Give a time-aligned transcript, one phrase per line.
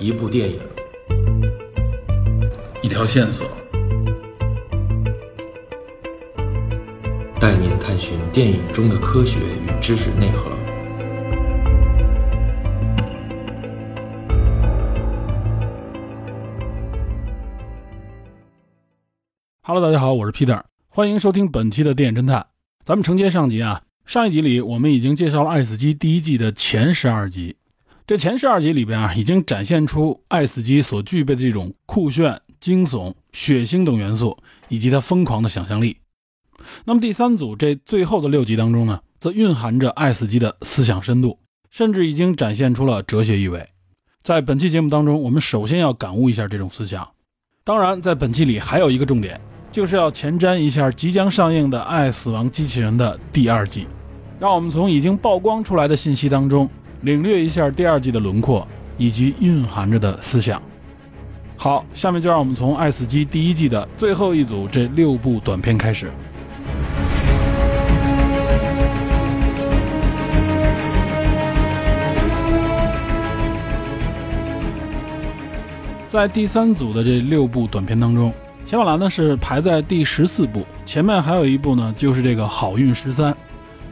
[0.00, 0.60] 一部电影，
[2.82, 3.44] 一条线索，
[7.40, 10.52] 带您探寻电影中的科学与知识内核。
[19.62, 22.46] Hello，大家好，我是 Peter，欢迎收听本期的电影侦探。
[22.84, 27.57] 咱们承接上集啊，上一集里我们已经介绍了《爱死机》第一季的前十二集。
[28.08, 34.34] 这前十二集里边啊，已经展现出《爱死机》所具备的这种酷炫、惊悚、血腥等元素，
[34.68, 35.94] 以及它疯狂的想象力。
[36.86, 41.38] 那么第三组这最后的六集当中呢，则蕴含着《爱死机》的思想深度，
[41.70, 43.62] 甚至已经展现出了哲学意味。
[44.22, 47.06] 在本期节目当中，我们首先要感悟一下这种思想。
[47.62, 49.38] 当然，在本期里还有一个重点。
[49.70, 53.86] 就是要前瞻一下即将上映的《爱死亡机器人》的第二季，
[54.40, 56.66] 让我们从已经曝光出来的信息当中
[57.02, 58.66] 领略一下第二季的轮廓
[58.96, 60.60] 以及蕴含着的思想。
[61.56, 66.10] 好，下面就让我们从《爱死机》第一季的最后一组这六部短片开始。
[76.08, 78.32] 在第三组的这六部短片当中。
[78.64, 83.32] 钱马兰呢是排在第十四部，前面还有一部呢，就是这个《好运十三》。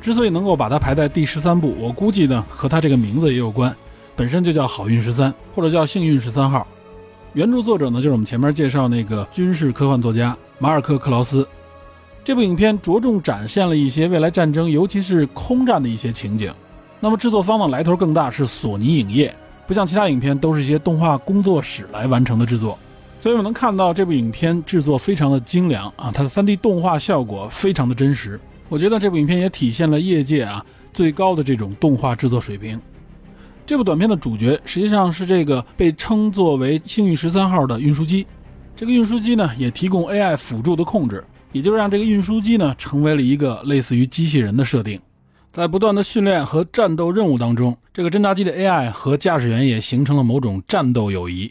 [0.06, 3.74] 之所以能够把它排在第十三部，我估计呢和它这个名字也有关，
[4.14, 6.60] 本身就叫《好运十三》或者叫《幸运十三号》。
[7.32, 11.44] 原著作者呢就是我们前面介绍那个军事科幻作家马尔克·克劳斯。
[12.22, 16.54] 这部影片着重展现了一些未来战争，尤其是空战的一些情景。
[17.00, 19.34] 那么制作方呢来头更大，是索尼影业，
[19.66, 22.78] 不像其他影片都是一些动画工作室来完成的制作。
[23.18, 28.38] 所以我们能看到这部影片制作非常的精良啊，它的 3D 动画效果非常的真实。
[28.68, 32.80] 我觉得这部影片也体现了业界啊最高的这种动画制作水平。
[33.64, 38.26] 这部短片的主角实际上是这个被称作为“幸运十三号”的运输机。
[38.74, 45.00] 这个运输机呢也提供 AI 辅助的控制，也就是让这个运输机呢成为了一个类似于机器人的设定。
[45.52, 51.50] 在不断的训练和战斗任务当中，这个侦察机的 AI 和驾驶员也形成了某种战斗友谊。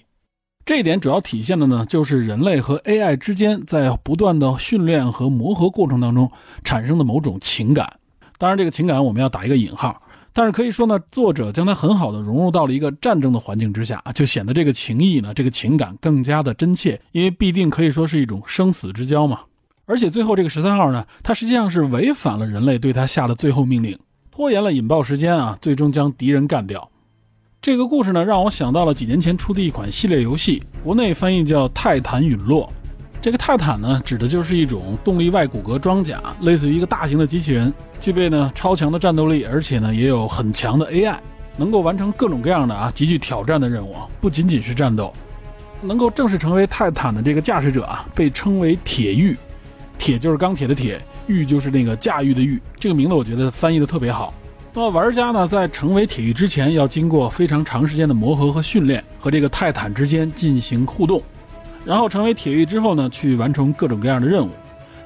[0.66, 6.32] 这一点主要体现的呢，就是人类和 AI 之间在不断的训练和磨合过程当中
[6.64, 8.00] 产生的某种情感。
[8.40, 10.02] 当然，这个情感我们要打一个引号。
[10.34, 19.42] 但是可以说呢，作者将它很好的融入到了一个战争的环境之下，就显得这个情谊呢，这个情感更加的真切，因为必定可以说是一种生死之交嘛。
[19.86, 24.00] 而且最后这个十三号呢，它实际上是违反了人类对他下的最后命令，
[24.32, 26.90] 拖延了引爆时间啊，最终将敌人干掉。
[27.66, 32.72] 这个故事呢，让我想到了几年前出的一款系列游戏，国内翻译叫《泰坦陨落》。
[33.20, 41.18] 这个泰坦呢，指的就是一种动力外骨骼装甲，类似于一个大型的机器人，具备呢超强的战斗力，而且呢也有很强的 AI，
[41.58, 45.12] 能够完成各种各样的啊极具挑战的任务，不仅仅是战斗。
[45.82, 49.36] 能够正式成为泰坦的这个驾驶者啊，被称为铁玉，
[49.98, 52.62] 铁就是钢铁的铁，玉就是那个驾驭的驭。
[52.80, 54.32] 这个名字我觉得翻译的特别好。
[54.78, 61.24] 那么玩家呢，在成为铁玉之前，要经过非常长时间的磨合和训练，和这个泰坦之间进行互动，
[61.86, 64.50] 然后成为铁玉之后呢，去完成各种各样的任务。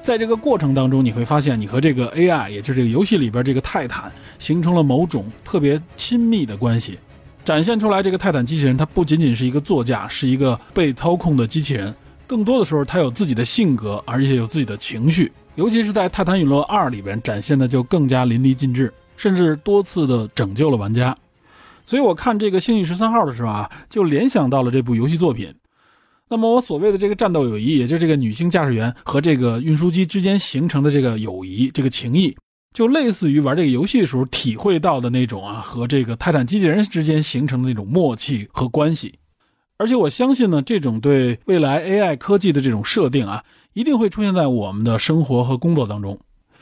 [0.02, 4.10] 在这个过程当中，你会发现你和这个 AI，也就是这个游戏里边这个泰坦，
[4.40, 6.98] 形成了某种特别亲密的关系，
[7.44, 11.94] 展现出来这个泰坦机器人，它不仅仅是一个座驾，是一个被操控的机器人，
[12.26, 18.92] 更多的时候它有自己的性格，而且有自己的情绪，尤其是在《泰坦陨落二》里边展现的就更加淋漓尽致。
[19.20, 21.14] 甚至多次的拯救了玩家，
[21.84, 25.54] 所以我看这个《幸运十三号》的时候啊，就联想到了这部游戏作品。
[26.30, 32.34] 那么我所谓的这个战斗友谊，也就是这个女性驾驶员和这个运输机之间形成的这个友谊、这个情谊，
[32.72, 39.18] 就类似于玩这个游戏的时候体会到的那种啊，和这个泰坦机器人之间形成的那种默契和关系。
[39.76, 43.44] 而且我相信呢，这种对未来 AI 科技的这种设定啊，
[43.74, 46.18] 一定会出现在我们的生活和工作当中。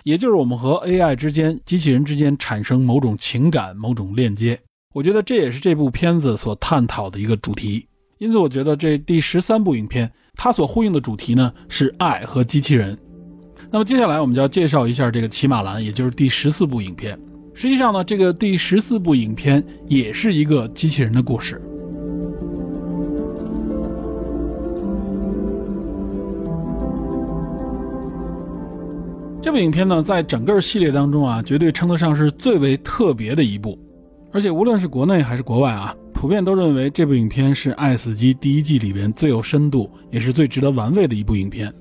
[0.08, 4.58] 也就是我们和 AI 之间、机器人之间产生某种情感、某种链接，
[4.94, 7.86] 我觉得这也是这部片子所探讨的一个主题。
[8.16, 12.98] 因此，我觉得这第十三部影片它所呼应的主题呢是爱和机器人。
[13.70, 17.20] 那么接下来我们就要介绍一下这个《骑马兰》，也就是第十四部影片。
[17.52, 21.60] 实际上呢，这个第十四部影片也是一个机器人的故事。
[29.48, 33.78] 这部影片呢，在整个系列当中啊，绝对称得上是最为特别的一部。
[34.30, 41.72] 而且无论是国内还是国外啊，普遍都认为这部影片是《爱死机》第一季里边最有深度，也是最值得玩味的一部影片。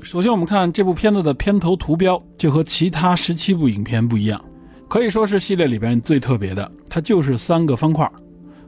[0.00, 4.40] 首先，我们看这部片子的片头图标，就和其他十七部影片不一样，
[4.88, 6.70] 可以说是系列里边最特别的。
[6.88, 8.08] 它就是三个方块，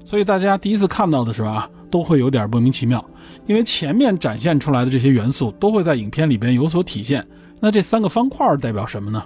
[0.05, 3.09] 所以大家第一次看到的时候啊，都会有点莫名其妙，
[3.47, 7.25] 因为前面展现出来的这些元素都会在影片里边有所体现。
[7.61, 9.23] 那这三个方块代表什么呢？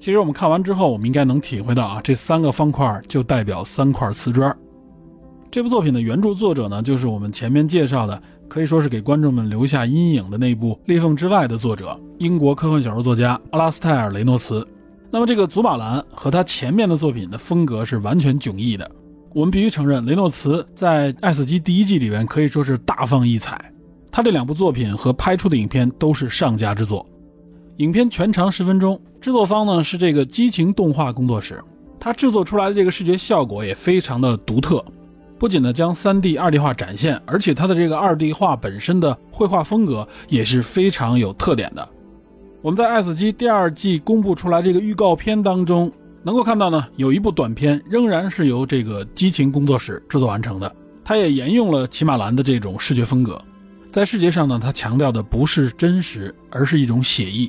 [0.00, 4.56] 其实我们看完之后，我们应该能体会到啊，这三个方块就代表三块瓷砖。
[5.50, 14.66] 这部作品的原著作者呢，就是我们前面介绍的，可以说是给观众们留下阴影的那部《裂缝之外》的作者，英国科幻小说作家阿拉斯泰尔·雷诺茨。
[15.10, 18.88] 那么这个祖马兰和他前面的作品的风格是完全迥异的。
[19.34, 23.72] 我们必须承认，雷诺茨在《爱死机》第一季里边可以说是大放异彩。
[24.12, 27.04] 他这两部作品和拍出的影片都是上佳之作。
[27.78, 31.62] 影片全长十分钟，制作方呢是这个激情动画工作室，
[32.00, 34.84] 它制作出来的这个视觉效果也非常的独特。
[35.38, 41.88] 不仅呢将 3D、2D 画展现，而且它的这个 2D 画本身的绘画风格也是非常有特点的。
[42.62, 45.92] 我们在《爱死机》第二季公布出来这个预告片当中，
[46.24, 50.74] 能够看到呢，有一部短片仍然是由这个激情工作室制作完成的，
[51.04, 53.40] 它也沿用了骑马兰的这种视觉风格。
[53.92, 57.48] 在视觉上呢，它强调的不是真实，而是一种写意。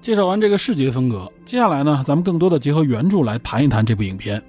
[0.00, 4.42] 介绍完这个视觉风格，接下来呢，咱们更多的结合原著来谈一谈这部影片。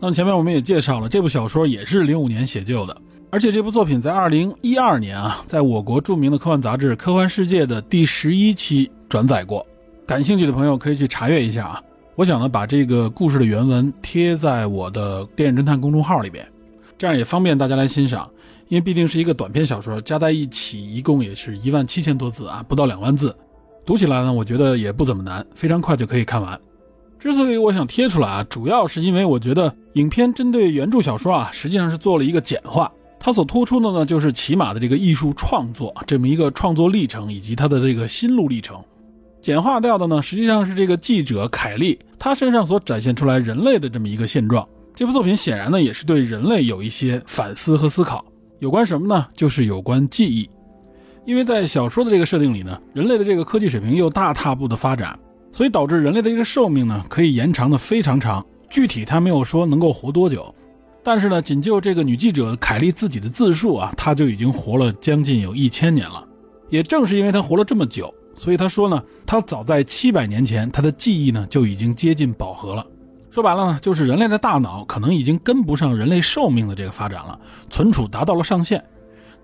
[0.00, 2.96] 那么前面我们也介绍了，这部小说也是零五年写就的，
[3.30, 9.64] 而且这部作品在二零一二年啊，在我国著名的科幻杂志《科幻世界》的第十一期转载过。
[10.06, 11.82] 感兴趣的朋友可以去查阅一下啊。
[12.16, 16.46] 我想呢，把这个故事的原文贴在我的电影侦探公众号里边，
[16.98, 18.28] 这样也方便大家来欣赏。
[18.68, 23.34] 因为毕竟是一个短篇小说，加在一起一共也是一万七千多字啊，不到两万字，
[23.86, 26.58] 读起来呢，我觉得也不怎么难，非常快就可以看完。
[27.18, 32.90] 之所以我想贴出来啊，主要是因为我觉得影片针对原著小说啊，实际上是做了一个简化。
[33.18, 38.82] 它所突出的呢，就是骑马的这个艺术创作这么一个创作历程，以及他的这个心路历程。
[39.40, 44.66] 简化掉的呢，实际上是这个记者凯利他身上所展现出来人类的这么一个现状。
[44.94, 48.24] 这部作品显然呢，也是对人类有一些反思和思考。
[48.60, 49.26] 有关什么呢？
[49.34, 50.48] 就是有关记忆。
[51.24, 55.18] 因为在小说的这个设定里呢，人类的这个科技水平又大踏步的发展。
[55.52, 58.44] 所以导致人类的这个寿命呢，可以延长的非常长。
[58.68, 60.52] 具体他没有说能够活多久，
[61.00, 66.26] 但是呢，仅就这个女记者凯莉自己的自述啊，她就已经活了将近有一千年了。
[66.70, 72.84] 也正是因为她活了这么久，所以她说呢，她早在七百年前，她的记忆呢就已经接近饱和了。
[73.30, 77.38] 说白了呢，就是人类的大脑可能已经跟不上人类寿命的这个发展了，
[77.70, 78.82] 存储达到了上限。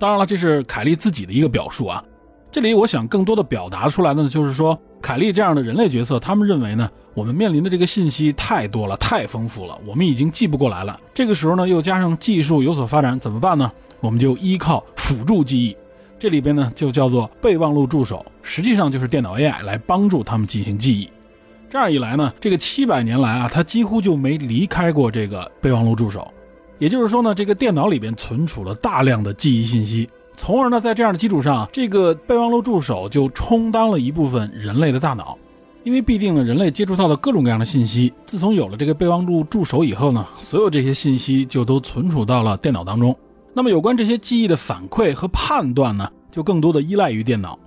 [0.00, 2.02] 当然了，这是凯莉自己的一个表述啊。
[2.50, 4.76] 这里我想更多的表达出来的呢，就是说。
[5.02, 11.00] 凯利这样的人类角色，他们认为呢，我们面临的这个信息太多了，太丰富了，我们已经记不过来了。
[11.14, 13.72] 这个时候呢，又加上技术有所发展，怎么办呢？
[14.00, 15.74] 我们就依靠辅助记忆，
[16.18, 21.08] 这里边呢就叫做备忘录助手，实际上就是电脑 AI 来帮助他们进行记忆。
[21.70, 26.30] 这样一来呢，这个七百年来啊，他几乎就没离开过这个备忘录助手。
[26.80, 30.08] 也就是说呢，这个电脑里边存储了大量的记忆信息。
[30.34, 35.36] 从而呢，在这样的基础上，这个备忘录助手就充当了一部分人类的大脑，
[35.84, 43.14] 因为必定呢，人类接触到的各种各样的信息，自从有了这个备忘录助手以后呢，所有这些信息就都存储到了电脑当中。
[43.52, 47.58] 那么，有关这些记忆的反馈和判断呢，就更多的依赖于电脑。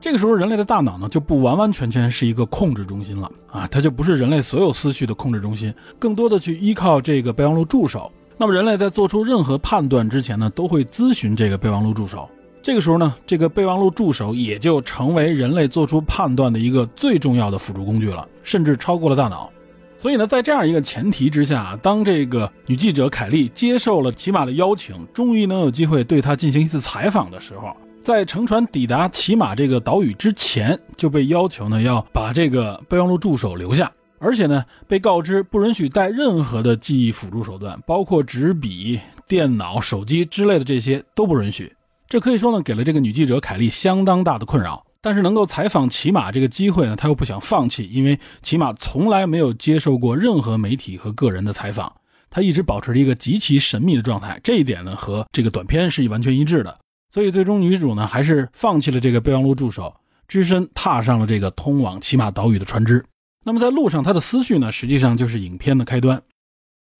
[0.00, 8.10] 这个时候，人类的大脑呢，就不完完全全是一个控制中心了啊，它就不是人类所有思绪的控制中心，更多的去依靠这个备忘录助手。
[8.42, 12.28] 那么人类在做出任何判断之前呢，都会咨询这个备忘录助手。
[12.60, 19.48] 这个时候呢，这个备忘录助手也就成为人类做出判断的一个最重要的辅助工具了，甚至超过了大脑。
[19.96, 27.72] 所以呢，在这样一个前提之下，当这个女记者凯莉接受了骑马的邀请，终于能有机会对他进行一次采访的时候，
[28.02, 33.88] 在乘船抵达骑马这个岛屿之前，就被要求呢要把这个备忘录助手留下。
[34.22, 41.72] 而且呢，被告知不允许带任何的记忆辅助手段，包括纸笔、电脑、手机之类的这些都不允许。
[42.08, 44.86] 这可以说呢，给了这个女记者凯莉相当大的困扰。
[45.00, 51.92] 但是能够采访骑马这个机会呢，她又不想放弃，因为骑马从来没有接受过任何媒体和个人的采访，
[52.30, 54.40] 她一直保持着一个极其神秘的状态。
[54.44, 56.78] 这一点呢，和这个短片是完全一致的。
[57.10, 59.92] 所以最终女主呢，还是放弃了这个备忘录助手，
[60.28, 63.04] 只身踏上了这个通往骑马岛屿的船只。
[63.44, 66.22] 那么在路上，他的思绪呢，实际上就是影片的开端。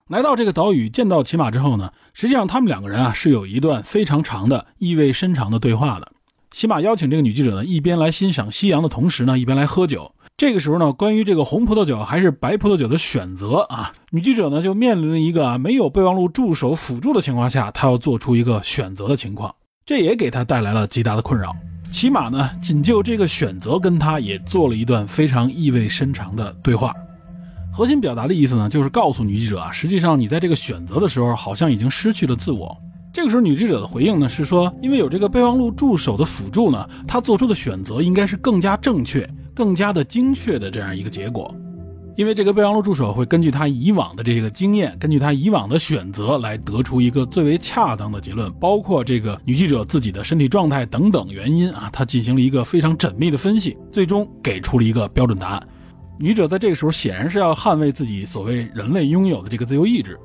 [0.09, 6.13] 来到这个岛屿，见到骑马之后呢，实际上他们两个人啊是有一段非常长的、意味深长的对话的。
[6.51, 10.15] 骑马邀请这个女记者呢，一边来欣赏夕阳的同时呢，一边来喝酒。
[10.37, 19.55] 这个时候呢，关于这个红葡萄酒还是白葡萄酒的选择啊，女记者呢就面临了一个啊没有备忘录助手辅助的情况下，她要做出一个选择的情况，
[19.87, 21.55] 这也给她带来了极大的困扰。
[21.93, 26.93] 起码呢，仅就这个选择，跟他也做了一段非常意味深长的对话。
[27.71, 32.75] 核心表达的意思呢，就是告诉女记者啊，实际上你在这个选择的时候，好像已经失去了自我。
[33.13, 41.55] 这个时候，女记者的回应呢是说，因为有这个备忘录助手的辅助呢，她做出的选择应该是更加正确、更加的精确的这样一个结果。
[42.15, 55.69] 因为这个备忘录助手会根据他以往的这个经验，根据他以往的选择来得出一个最为恰当的结论，包括这个女记者自己的身体状态等等原因啊，他进行了一个非常缜密的分析，最终给出了一个标准答案。
[56.19, 60.19] 女者在这个时候显然是要捍卫自己所谓人类拥有的这个自由意志，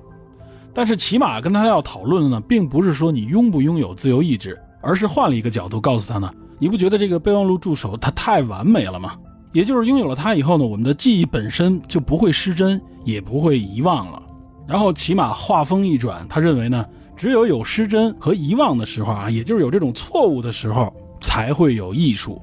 [0.74, 6.30] 但是起码跟他要讨论的呢，并不是说你拥不拥有自由意志，而是换了一个角度告诉他呢，
[6.60, 9.16] 你不觉得这个备忘录助手它太完美了吗？
[9.54, 14.22] 也就是拥有了它以后呢，我们的记忆本身就不会失真，也不会遗忘了。
[14.68, 16.86] 然后起码话锋一转，他认为呢，
[17.16, 22.42] 只有有失真和遗忘的时候啊，也就是有这种错误的时候，才会有艺术。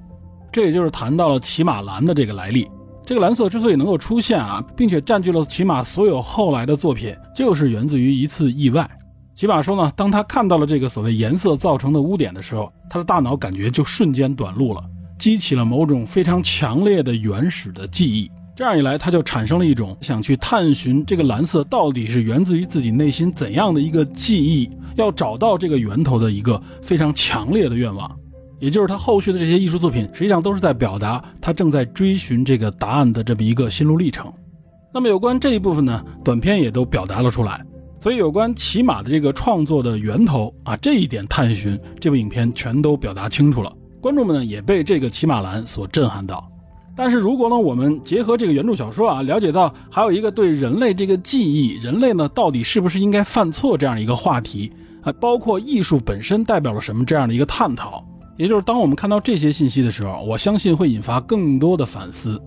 [0.50, 2.66] 这也就是谈到了骑马蓝的这个来历。
[3.04, 8.88] 这个蓝色之所以能够出现啊，并且占据了骑马所有后来的作品，就是源自于一次意外。
[9.34, 14.82] 骑马说呢，当他看到了这个所谓颜色造成的污点的时候，他的大脑感觉就瞬间短路了。
[15.18, 28.10] 激起了某种非常强烈的原始的记忆，这样一来，他就产生了一种想去探寻这个蓝色到底是源自于自己内心怎样的一个记忆，要找到这个源头的一个非常强烈的愿望。
[28.60, 34.32] 也就是他后续的这些艺术作品，实际上都是在表达他正在追寻这个答案的这么一个心路历程。
[34.92, 37.64] 那么有关这一部分呢，短片也都表达了出来。
[38.00, 43.72] 所以有关骑马的这个创作的源头啊，这一点探寻，这部影片全都表达清楚了。
[44.04, 46.46] 观众们呢也被这个骑马蓝所震撼到，
[46.94, 54.70] 但是如果呢我们结合这个原著小说啊，了解到还有一个对人类这个记忆，人类呢到底是不是应该犯错这样一个话题
[55.00, 58.04] 啊，包括艺术本身代表了什么这样的一个探讨，
[58.36, 62.38] 也就是当我们看到这些信息的时候，我相信会引发更多的反思。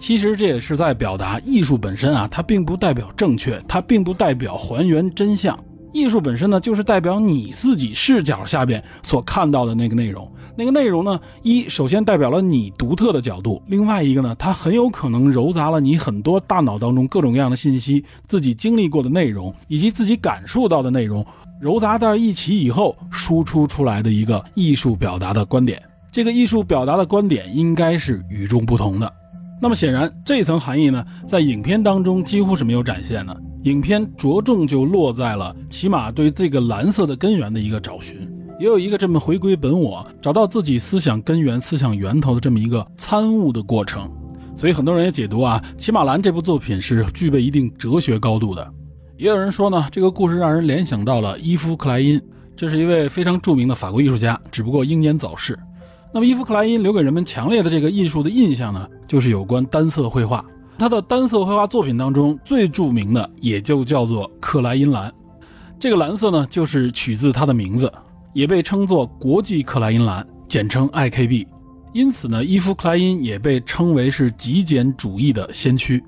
[0.00, 5.56] 其实这也是在表达艺术本身啊，它并不代表正确，它并不代表还原真相。
[5.92, 10.30] 艺术本身呢，就是代表你自己视角下边所看到的那个内容。
[10.56, 21.24] 那个内容呢，一首先代表了你独特的角度，另外一个呢，它很有可能糅杂了你很多大脑当中各种各样的信息、自己经历过的内容以及自己感受到的内容，
[21.60, 25.80] 揉杂到一起以后输出出来的一个艺术表达的观点。
[26.10, 29.12] 这个艺术表达的观点应该是与众不同的。
[29.60, 33.42] 那么显然，这层含义呢，在影片当中几乎是没有展现的。
[33.64, 38.16] 影片着重就落在了起码对这个蓝色的根源的一个找寻，
[38.60, 44.08] 也有一个这么回归本我，找到自己思想根源、思想源头的这么一个参悟的过程。
[44.56, 48.72] 所以很多人也解读啊，《骑马蓝》这部作品是具备一定哲学高度的。
[49.16, 52.20] 也有人说呢，这个故事让人联想到了伊夫·克莱因，
[52.54, 55.58] 这是一位非常著名的法国艺术家，只不过英年早逝。
[56.12, 60.44] 那么伊夫·克莱因留给人们强烈的这个艺术的印象呢，就是有关单色绘画。
[60.78, 65.12] 他的单色绘画作品当中最著名的也就叫做克莱因蓝，
[65.78, 67.92] 这个蓝色呢就是取自他的名字，
[68.32, 71.46] 也被称作国际克莱因蓝，简称 IKB。
[71.92, 76.02] 因此呢，伊夫克莱因也被称为是极简主义的先驱。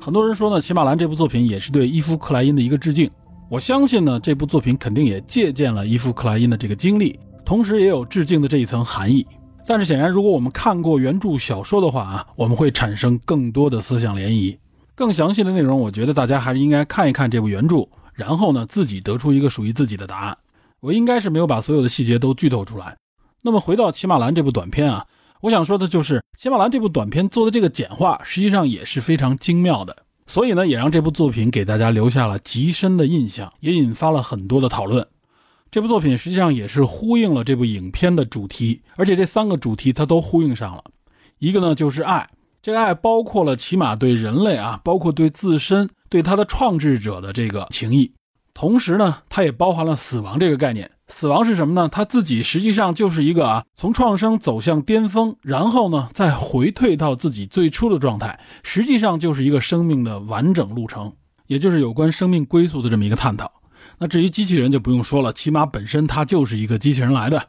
[0.00, 3.10] 很多人说呢，《骑马蓝》这部作品也是对伊夫克莱因的一个致敬。
[3.48, 9.24] 我相信呢，这部作品肯定也借鉴了伊夫克莱因的这个经历，同时也有致敬的这一层含义。
[9.66, 14.56] 但是显然，如果我们看过原著小说的话啊，我们会产生更多的思想涟漪。
[14.94, 20.38] 更详细的内容，我觉得大家还是应该看一看这部原著，然后呢，自己得出一个属于自己的答案。
[20.80, 22.96] 我应该是没有把所有的细节都剧透出来。
[23.42, 25.04] 那么回到《骑马兰》这部短片啊，
[25.40, 29.96] 我想说的就是《骑马兰》这部短片做的这个简化，实际上也是非常精妙的。
[30.26, 35.06] 所以呢，也让这部作品给大家留下了极深的印象，也引发了很多的讨论。
[35.70, 40.82] 这部作品实际上也是呼应了这部影片的主题，而且这三个主题它都呼应上了。
[41.38, 42.28] 一个呢就是爱，
[42.62, 48.10] 这个爱包括了起码对人类啊，包括对自身、对他的创制者的这个情谊。
[48.54, 50.90] 同时呢，它也包含了死亡这个概念。
[51.08, 51.88] 死亡是什么呢？
[51.88, 61.12] 它自己实际上就是一个啊，从创生走向巅峰，然后呢再回退到自己最初的状态，实际上就是一个生命的完整路程，
[61.46, 63.52] 也就是有关生命归宿的这么一个探讨。
[63.98, 67.48] 那至于机器人就不用说了，骑马本身它就是一个机器人来的。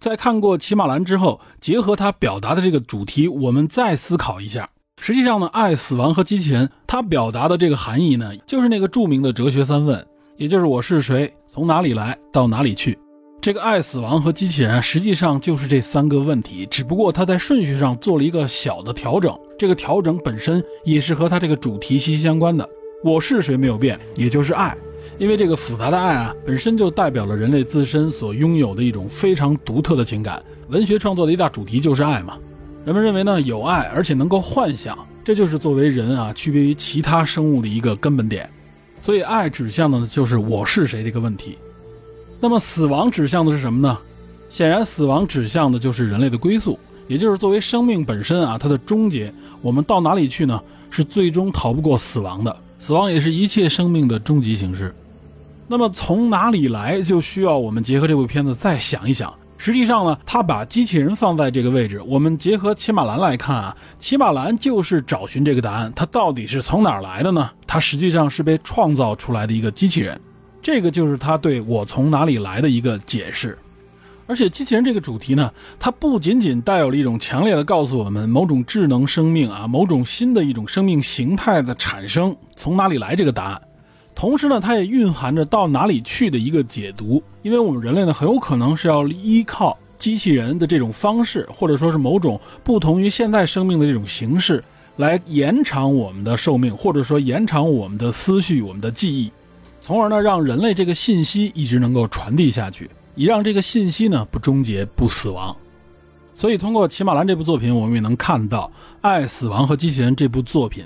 [0.00, 4.68] 在看过《骑马蓝》之后，结合它表达的这个主题，我们再思考一下。
[5.00, 12.98] 实际上呢，爱、死亡和机器人，它表达的这个含义呢，就是那个著名的哲学三问，也就是我是谁，从哪里来，到哪里去。
[13.40, 19.38] 这个爱、死亡和机器人，实际上就是这三个问题，只不过它在顺序上做了一个小的调整。
[19.58, 22.68] 这个调整本身也是和它这个主题息息相关的。
[23.04, 24.76] 我是谁没有变，也就是爱。
[25.18, 30.42] 因为这个复杂的爱啊，本身就代表了人类自身所拥有的一种非常独特的情感。
[30.68, 32.36] 文学创作的一大主题就是爱嘛。
[32.84, 38.48] 人们认为呢，有爱而且能够幻想，这就是作为人啊区别于其他生物的一个根本点。
[39.00, 41.56] 所以爱指向的呢就是我是谁这个问题。
[42.38, 43.98] 那么死亡指向的是什么呢？
[44.50, 49.32] 显然，死亡指向的就是人类的归宿，也就是作为生命本身啊，它的终结，
[49.62, 50.60] 我们到哪里去呢？
[50.90, 52.54] 是最终逃不过死亡的。
[52.78, 54.94] 死亡也是一切生命的终极形式。
[55.68, 59.32] 那么从哪里来，就需要我们结合这部片子再想一想。
[59.58, 67.50] 实际上呢，他把机器人放在这个位置，我们结合骑马兰来看啊，骑马兰就是找寻这个答案，它到底是从哪儿来的呢？
[67.66, 70.20] 它实际上是被创造出来的一个机器人，
[70.62, 73.58] 这个就是他对我从哪里来的一个解释。
[74.28, 83.62] 而且机器人这个主题呢，它不仅仅带有了一种强烈的告诉我们某种智能生命啊，某种新的一种生命形态的产生从哪里来这个答案，
[84.16, 87.22] 同时呢，它也蕴含着到哪里去的一个解读。
[87.42, 94.64] 因为我们人类呢，很有可能是要依靠机器人的这种方式，或者说是某种不同于现代生命的这种形式，
[94.96, 99.30] 来延长我们的寿命，或者说延长我们的思绪、我们的记忆，
[99.82, 102.90] 从而呢，让人类这个信息一直能够传递下去。
[103.14, 105.56] 以让这个信息呢不终结不死亡，
[106.34, 108.70] 所以通过《骑马兰》这部作品，我们也能看到
[109.00, 110.84] 《爱死亡和机器人》这部作品，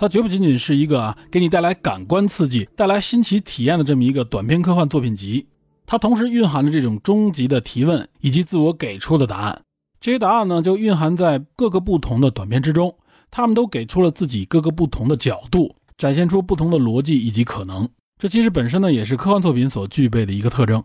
[0.00, 5.48] 它绝不仅仅是一个啊给你带来感官刺激、带来新奇体验的这么一个短篇科幻作品集，
[5.86, 9.60] 它同时蕴含着这种终极的提问以及自我给出的答案。
[10.00, 12.94] 这些答案呢，就蕴含在各个不同的短片之中，
[13.28, 17.88] 他们都给出了自己各个不同的角度，展现出不同的逻辑以及可能。
[18.20, 20.84] 这其实本身呢，也是科幻作品所具备的一个特征。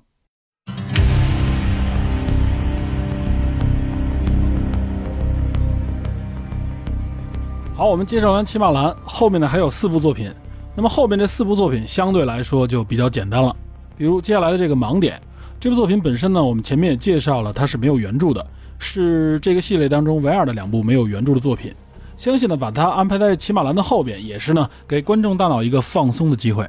[7.84, 10.32] 好，我们介绍完《骑马兰》，后面呢还有四部作品。
[10.74, 13.54] 那么后面这四部作品相对来说就比较简单了。
[13.98, 15.18] 比如接下来的这个《盲点》
[15.60, 18.48] 这部作品本身呢，我们前面也介绍了，它是没有原著的，
[18.80, 21.76] 是这个系列当中唯二的两部没有原著的作品。
[22.16, 26.66] 相信呢，把它安排在《骑马兰》的后边，也是呢给观众大脑一个放松的机会。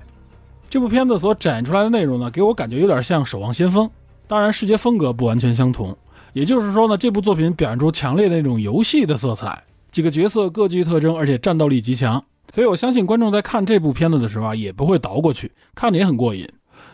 [0.68, 3.86] 这部片子所展出来的内容呢，给我感觉有点像《守望先锋》，
[4.26, 5.96] 当然视觉风格不完全相同。
[6.32, 9.62] 也就是说呢，这部作品表现出强烈的那种游戏的色彩。
[9.94, 16.48] 几个角色各具特征，而且战斗力极强，所以我相信观众在看这部片子的时候啊，也不会倒过去，看着也很过瘾。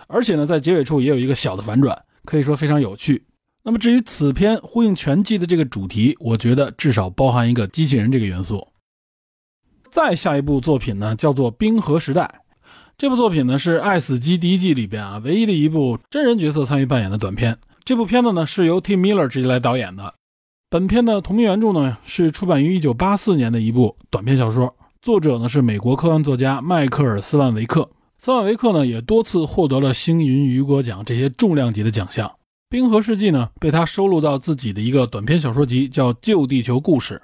[0.07, 3.25] 而且呢，在结尾处也有一个小的反转，可以说非常有趣。
[3.63, 8.69] 那么至于此片呼应全季的这个主题，我觉得至少包含一个机器人这个元素。
[9.91, 12.43] 再下一部作品呢，叫做《冰河时代》。
[12.99, 17.57] 这部作品呢是《爱死机》第一季里边啊唯一的一部真人角色参与扮演的短片。
[17.83, 20.13] 这部片子呢是由 Tim Miller 直接来导演的。
[20.73, 27.91] 本片的同名原著呢是出版于1984年的一部短篇小说，作者呢是美国科幻作家迈克尔·斯万维克。
[28.21, 32.29] 斯万维克呢也多次获得了星云雨果奖这些重量级的奖项。
[32.69, 37.21] 《冰河世纪》呢被他收录到自己的一个短篇小说集，叫《旧地球故事》。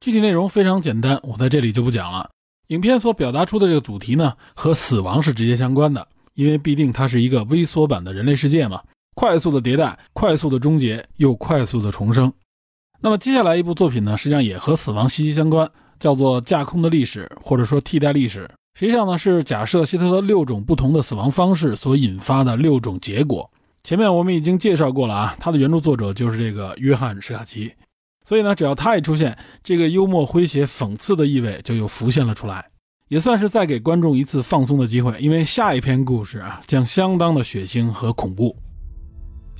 [0.00, 2.28] 具体内容非常简单，我在这里就不讲了。
[2.70, 8.82] 影片所表达出的这个主题呢和死亡是直接相关的，因为必定它是一个微缩版的人类世界嘛，
[9.14, 12.32] 快速的迭代，快速的终结，又快速的重生。
[13.02, 18.48] 那么接下来一部作品呢，实际上也和死亡息息相关，叫做《架空的历史》或者说替代历史。
[18.78, 23.50] 实际上呢，是假设希特勒六种不同的死亡方式所引发的六种结果。
[23.82, 27.72] 前面我们已经介绍过了啊，他的原著作者就是这个约翰·史卡奇。
[28.22, 32.66] 所以呢，只要他一出现，这个幽默诙谐、讽刺的意味就又浮现了出来，
[33.08, 35.18] 也算是再给观众一次放松的机会。
[35.18, 38.54] 因为下一篇故事啊，将相当的血腥和恐怖。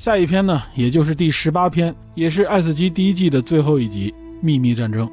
[0.00, 4.10] 下一篇呢，也就是第十八篇，也是《爱死机》第一季的最后一集
[4.40, 5.06] 《秘密战争》。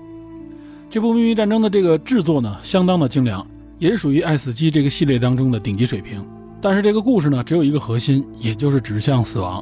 [0.90, 3.46] 这部《秘密战争》的这个制作呢，相当的精良，
[3.80, 6.26] 也是属于《爱死机》这个系列当中的顶级水平。
[6.62, 9.62] 但是这个故事呢，只有一个核心，也就是指向死亡。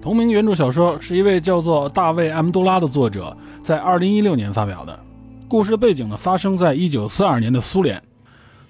[0.00, 4.96] 同名原著小说是一位叫做大卫·埃姆多拉的作者在2016年发表的。
[5.48, 8.00] 故事的背景呢，发生在1942年的苏联。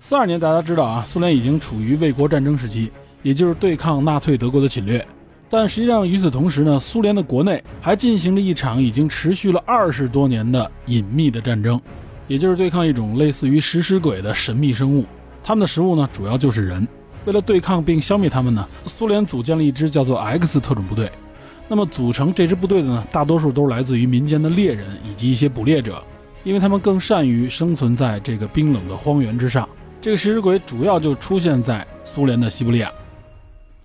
[0.03, 2.91] 42年大家知道啊，苏联已经处于卫国战争时期，
[3.23, 5.07] 也就是对抗纳粹德国的侵略。
[5.53, 11.79] 但实际上，与此同时呢，苏联的国内还进行着一场已经持续了二十多年的隐秘的战争，
[12.29, 15.05] 也就是对抗一种类似于食尸鬼的神秘生物。
[15.43, 16.87] 他们的食物呢，主要就是人。
[17.25, 21.11] 为了对抗并消灭他们呢，苏联组建了一支叫做 X 特种部队。
[21.69, 26.01] 那么，组成这支部队的呢，大多数都是来自于民间的猎人以及一些捕猎者，
[26.45, 29.69] 因为他们更善于生存在这个冰冷的荒原之上。
[30.01, 32.91] 这个食尸鬼主要就出现在苏联的西伯利亚。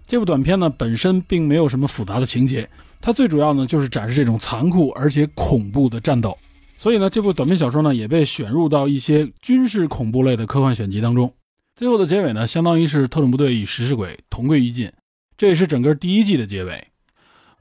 [0.07, 2.69] 这部短片呢，本身并没有什么复杂的情节，
[3.01, 6.37] 它最主要呢就是展示这种残酷而且恐怖的战斗。
[6.77, 11.33] 所以呢，这部短篇小说呢也被选入到一些军事恐怖类的科幻选集当中。
[11.75, 14.91] 最后的结尾呢，相当于是特种部队与食尸鬼同归于尽，
[15.37, 16.87] 这也是整个第一季的结尾。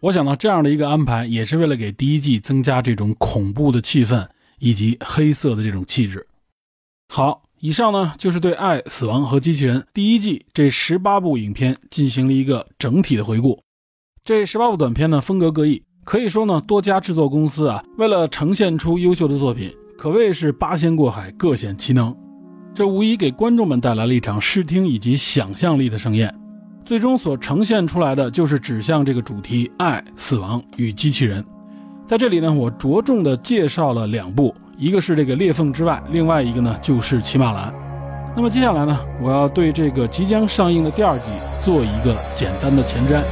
[0.01, 4.29] 我想呢，这样的一个安排也是为了给第一季增加这种恐怖的气氛
[4.59, 6.27] 以及黑色的这种气质。
[7.09, 13.59] 好，以上呢就是对《爱、死亡和机器人》第一季这十八部影片进行了一个整体的回顾。
[14.23, 22.15] 这十八部短片呢风格各异，可以说呢多家制作公司啊为了呈现出优秀的作品，可谓是八仙过海，各显其能。
[22.75, 26.39] 这无疑给观众们带来了一场视听以及想象力的盛宴。
[26.85, 31.43] 最终所呈现出来的就是指向这个主题：爱、死亡与机器人。
[32.07, 37.69] 在这里呢，我着重的介绍了两部，一个是这个《裂缝之外》，另外一个呢就是《骑马兰》。
[38.35, 41.31] 那么接下来呢，我要对这个即将上映的第二季
[41.65, 43.23] 做一个简单的前瞻。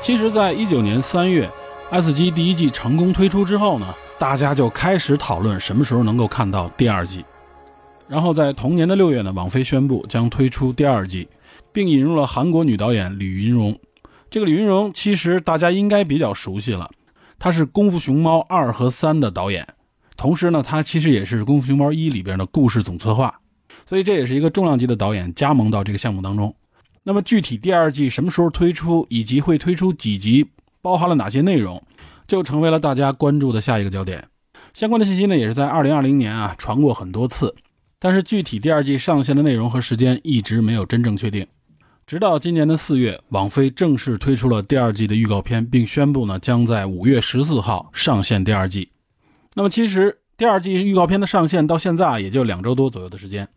[0.00, 1.46] 其实，在一九年三月，
[1.90, 3.86] 《S 级》第一季成功推出之后呢，
[4.18, 7.24] 大家就开始讨论什么时候能够看到第二季。
[8.12, 11.26] 然后在同年的六月呢，网飞宣布将推出第二季，
[11.72, 13.80] 并引入了韩国女导演李云荣。
[14.28, 16.90] 这个李云荣其实大家应该比较熟悉了，
[17.38, 19.66] 她是《功夫熊猫二》和三的导演，
[20.14, 23.34] 同时呢，她其实也是《功夫熊猫一》里边的故事总策划，
[23.86, 26.54] 所以这也是一个重量级的导演加盟到这个项目当中。
[27.04, 30.46] 那么具体第二季什么时候推出，以及会推出几集，
[30.82, 31.82] 包含了哪些内容，
[32.26, 34.28] 就成为了大家关注的下一个焦点。
[34.74, 37.54] 相关的信息呢，也是在二零二零年啊传过很多次，
[38.04, 41.46] 但是具体第二季上线的内容和时间一直没有真正确定。
[42.04, 48.90] 直到今年的四月，网飞正式推出了第二季的预告片，并宣布呢将在五月十四号上线第二季。
[49.54, 53.48] 那么其实第二季预告片的上线到现在也就两周多左右的时间。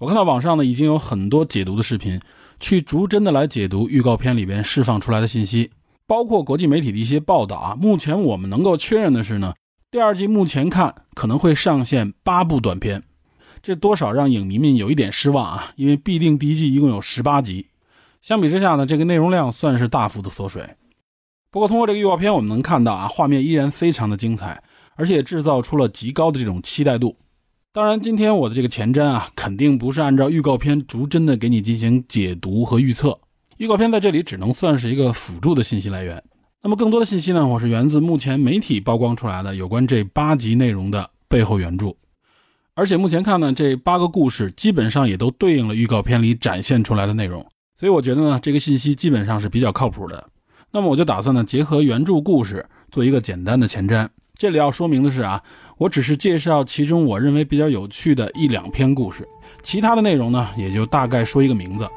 [0.00, 2.20] 我看到网上呢已经有很多解读的视频。
[2.58, 5.72] 去逐帧的来解读预告片里边释放出来的信息，
[6.06, 7.74] 包括国际媒体的一些报道啊。
[7.74, 9.54] 目前我们能够确认的是呢，
[9.90, 13.02] 第二季目前看可能会上线八部短片，
[13.62, 15.72] 这多少让影迷们有一点失望啊。
[15.76, 17.68] 因为必定第一季一共有十八集，
[18.20, 20.68] 相比之下呢，这个内容量算是大幅的缩水。
[21.50, 24.62] 不过通过这个预告片，我们能看到啊，画面依然非常的精彩，
[24.96, 27.16] 而且制造出了极高的这种期待度。
[27.72, 33.18] 当然，今天我的这个前瞻啊，肯定不是按照预告片逐帧的给你进行解读和预测。
[33.58, 36.22] 预告片在这里只能算是一个辅助的信息来源。
[36.62, 41.94] 那么更多的信息呢，我是源自目前媒体曝光出来的有关这八集内容的背后原著。
[42.74, 50.28] 而且目前看呢，这八个故事基本上也都对应了预告片里展现出来的内容，所以我觉得呢，这个信息基本上是比较靠谱的。
[50.70, 54.08] 那么我就打算呢，结合原著故事做一个简单的前瞻。
[54.34, 55.42] 这里要说明的是啊。
[55.78, 59.26] 我只是介绍其中我认为比较有趣的一两篇故事，
[59.64, 61.88] 其他的内容呢，也就大概说一个名字。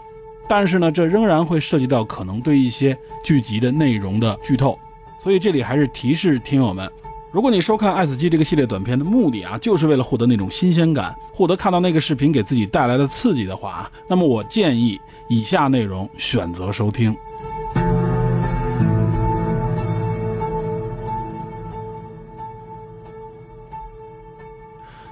[0.49, 4.77] 但是呢，这仍然会涉及到可能对一些剧集的内容的剧透，
[5.19, 6.91] 所以这里还是提示听友们：
[7.36, 17.13] 如果你收看《爱死机》这个系列短片的目的啊，就是为了获得那种新鲜感，获得看到那个视频给自己带来的刺激的话啊，那么我建议以下内容选择收听。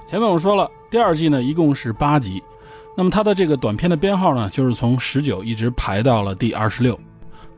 [0.08, 2.42] 前面我们说了，第二季呢一共是八集，
[2.96, 6.98] 那么它的这个短片的编号呢，就是从十九一直排到了第二十六。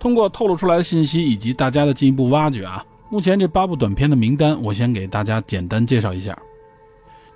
[0.01, 6.37] 通过透露出来的信息以及大家的进一步挖掘啊，目前这八部短片的名单，我先给大家简单介绍一下。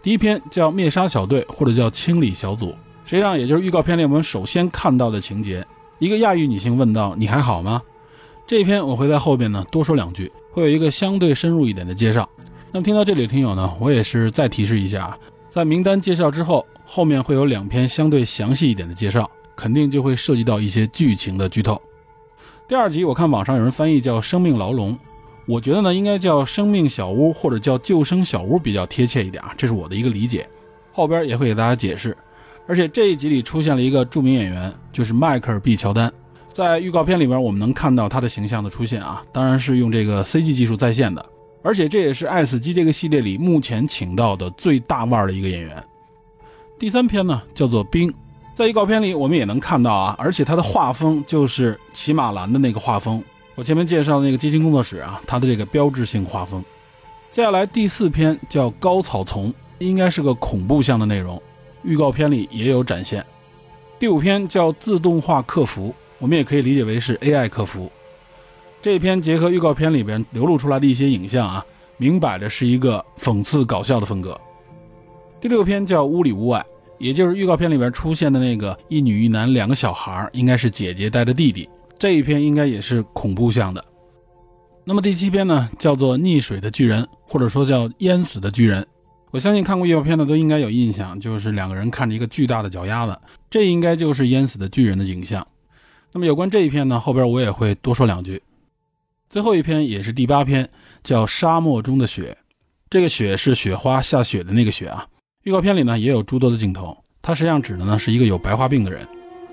[0.03, 2.67] 第一篇叫《灭杀小队》或者叫《清理小组》，
[3.05, 5.65] 实际上也就是预告片里我们首先看到的情节。
[5.99, 7.81] 一个亚裔女性问道：“你还好吗？”
[8.49, 12.29] 这一篇我会在后边呢多说两句，会有一个相对深入一点的介绍。
[12.73, 15.17] 那么听到这里的听友呢，我也是再提示一下，
[15.51, 21.81] 在名单介绍之后，后面会有两篇相对详细一点的介绍，肯定就会涉及到一些剧情的剧透。
[22.67, 24.93] 第二集我看网上有人翻译叫《生命牢笼》，
[25.47, 30.49] 我觉得呢应该叫《生命小屋》或者叫《救生小屋》比较贴切一点啊，这是我的一个理解。
[30.93, 32.17] 后边也会给大家解释。
[32.67, 36.13] 而且这一集里出现了一个著名演员，就是迈克尔 ·B· 乔丹，
[36.53, 41.25] 在预告片里边我们能看到他的形象的出现啊，当然是用这个 CG 技术再现的。
[41.63, 45.85] 而且这也是《爱死机》这个系列里目前请到的最大腕的一个演员。
[46.79, 48.09] 第三篇呢叫做《冰》，
[48.55, 53.23] 在预告片里我们也能看到啊，而且它的画风就是骑马兰的那个画风。
[53.57, 56.65] 我前面介绍的那个机芯工作室啊，它的这个标志性画风。
[57.31, 61.41] 接下来第四篇叫《高草丛》，应该是个恐怖向的内容，
[61.83, 63.25] 预告片里也有展现。
[63.99, 67.91] 第五篇叫《自动化客服》，我们也可以理解为是 AI 客服。
[68.81, 71.65] 这篇结合预告片里边流露出来的一些影像啊，
[71.99, 74.41] 明摆着是一个讽刺搞笑的风格。
[75.39, 76.59] 第六篇叫《屋里屋外》，
[76.99, 81.69] 也就是预告片里边出现的那个一女一男两个小孩，应该是姐姐带着弟弟。
[82.01, 83.85] 这一篇应该也是恐怖向的。
[84.87, 88.83] 那么第七篇呢，叫做《溺水的巨人》，或者说叫《淹死的巨人》。
[89.31, 93.15] 我相信看过预告片的都应该有印象，就是两个人看着一个巨大的脚丫子，
[93.51, 95.47] 这应该就是淹死的巨人的影像。
[96.11, 98.43] 那么有关这一篇呢，后边我也会多说两句。
[99.29, 100.67] 最后一篇也是第八篇，
[101.05, 102.35] 叫《沙漠中的雪》。
[102.89, 105.07] 这个雪是雪花下雪的那个雪啊。
[105.43, 109.07] 预告片里呢也有诸多的镜头，它实际上指的呢是一个有白化病的人。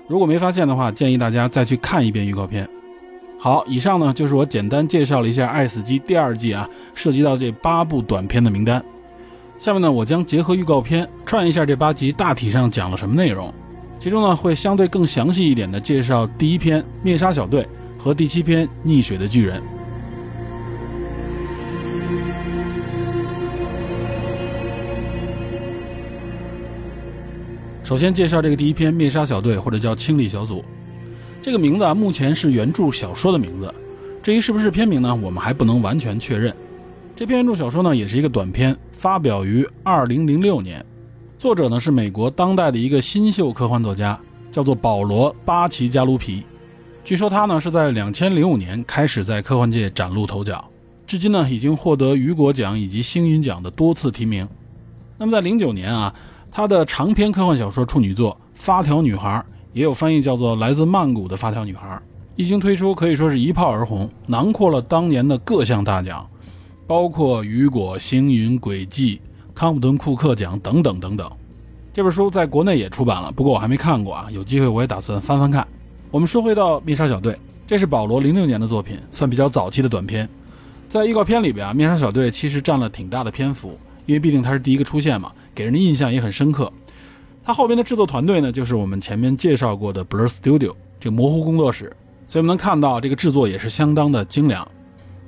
[0.08, 2.68] 如果没发现的话，建议大家再去看一遍预告片。
[3.38, 8.82] 好，以上呢就是我简单介绍了一下《爱死机》第二季啊，涉及到这八部短片的名单。
[9.58, 13.52] 下面呢，我将结合预告片串一下这八集大体上讲了什么内容，
[14.00, 17.62] 其中呢会相对更详细一点的介绍第一篇《灭杀小队》
[18.02, 19.60] 和第七篇《溺水的巨人》。
[27.88, 30.62] 首先介绍这个第一篇《灭杀小队》或者叫清理小组。
[31.40, 33.74] 这个名字啊，目前是原著小说的名字，
[34.22, 36.54] 至于是不是片名呢，我们还不能完全确认。
[37.16, 40.84] 这篇原著小说呢，也是一个短篇，发表于二零零六年，
[41.38, 44.20] 作者呢是美国当代的一个新秀科幻作家，
[44.52, 46.44] 叫做保罗·巴奇加卢皮。
[47.02, 50.62] 据说他呢是在两千零五年开始在科幻界崭露头角，
[51.06, 54.46] 至今呢已经获得雨果奖以及星云奖的多次提名。
[55.16, 56.14] 那么在零九年啊，
[56.50, 59.44] 他的长篇科幻小说处女作《发条女孩》。
[59.74, 61.86] 也有翻译叫做《来自曼谷的发条女孩》，
[62.34, 66.26] 一经推出可以说是一炮而红，囊括了当年的各项大奖，
[66.84, 69.20] 包括雨果、星云、轨迹、
[69.54, 71.30] 康普顿库克奖等等等等。
[71.92, 75.64] 这本书在国内也出版了，不过我还没看过啊，有机会我也打算翻翻看。
[76.10, 77.32] 我们说回到《灭杀小队》，
[77.64, 80.28] 这是保罗零六年的作品，算比较早期的短片。
[80.88, 86.72] 在预告片里边啊，灭杀小队其实占了挺大的篇幅，因为毕竟他是第一个出现嘛，给人的印象也很深刻。
[87.42, 91.92] 它后边的制作团队呢，就是我们前面介绍过的 Blur Studio 这个模糊工作室，
[92.28, 94.66] 所以我们能看到这个制作也是相当的精良。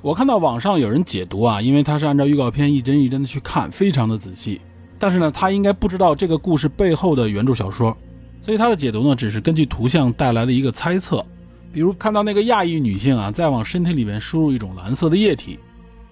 [0.02, 4.60] 我看到网上有人解读啊，因为他是按照预告片一帧一帧的去看，非常的仔细。
[5.00, 7.96] 但是呢，他应该不知道这个故事背后的原著小说，
[8.40, 11.26] 所以他的解读呢，只是根据图像带来的一个猜测。
[11.72, 15.58] 比如看到那个亚裔女性啊，在往身体里面输入一种蓝色的液体。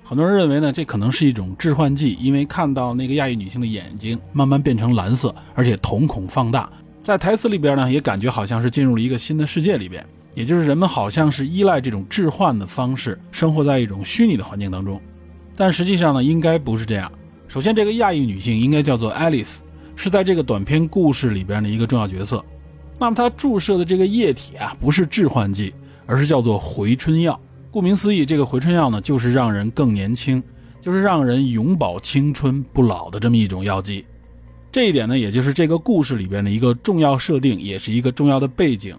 [0.08, 6.72] 很多人认为呢，这可能是一种致幻剂，因为看到那个亚裔女性的眼睛慢慢变成蓝色，而且瞳孔放大，
[7.04, 14.98] 在台词里边呢，也感觉好像是进入了一个新的世界里边，也就是人们好像是依赖这种致幻的方式生活在一种虚拟的环境当中，
[15.54, 17.12] 但实际上呢，应该不是这样。
[17.46, 19.58] 首先，这个亚裔女性应该叫做 Alice，
[19.94, 22.42] 是在这个短片故事里边的一个重要角色。
[22.98, 25.74] 那么她注射的这个液体啊，不是致幻剂，
[26.06, 27.38] 而是叫做回春药。
[27.70, 30.42] 顾名思义，这个回春药呢，就是让人更年轻，
[30.80, 34.06] 就是让人永葆青春不老的这么一种药剂。
[34.72, 38.96] 这一点呢，也就是这个故事里边的一个重要设定，也是一个重要的背景。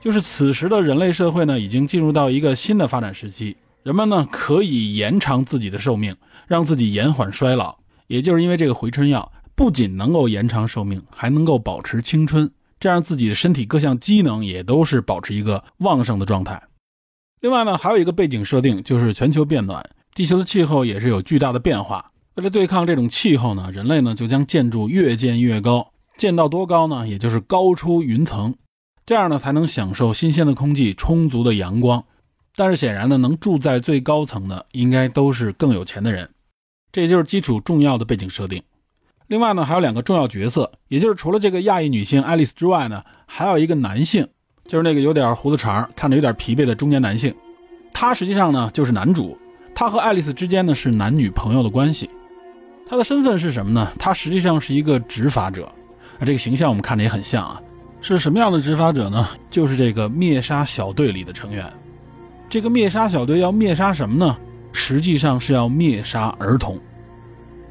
[0.00, 6.16] 就是此时的人类社会呢，已经进入到一个新的发展时期，人们呢可以延长自己的寿命，
[6.48, 7.76] 让自己延缓衰老。
[8.08, 12.50] 也就是因为这个回春药，不仅能够延长寿命，还能够保持青春，
[12.80, 16.60] 这样自己的身体各项机能也都是保持一个旺盛的状态。
[17.40, 22.10] 另外呢，还有一个背景设定，就是全球变暖，地球的气候也是有巨大的变化。
[22.34, 27.06] 为了对抗这种气候呢，人类呢就将建筑越建越高，建到多高呢？
[27.06, 28.54] 也就是高出云层，
[29.06, 32.04] 这样呢才能享受新鲜的空气、充足的阳光。
[32.56, 36.28] 但是显然呢，能住在最高层的应该都是更有钱的人，
[36.90, 38.60] 这也就是基础重要的背景设定。
[39.28, 44.28] 另外呢，还有两个重要角色，也就是除了这个亚裔女性爱丽丝之外呢，还有一个男性。
[44.68, 47.34] 就是那个有点胡子茬、看着有点疲惫的中年男性，
[47.92, 49.36] 他实际上呢就是男主。
[49.74, 52.08] 他和爱丽丝之间呢是男女朋友的关系。
[52.86, 53.92] 他的身份是什么呢？
[53.98, 55.64] 他实际上是一个执法者。
[56.18, 57.60] 啊，这个形象我们看着也很像啊。
[58.00, 59.28] 是什么样的执法者呢？
[59.50, 61.64] 就是这个灭杀小队里的成员。
[62.48, 64.36] 这个灭杀小队要灭杀什么呢？
[64.72, 66.78] 实际上是要灭杀儿童。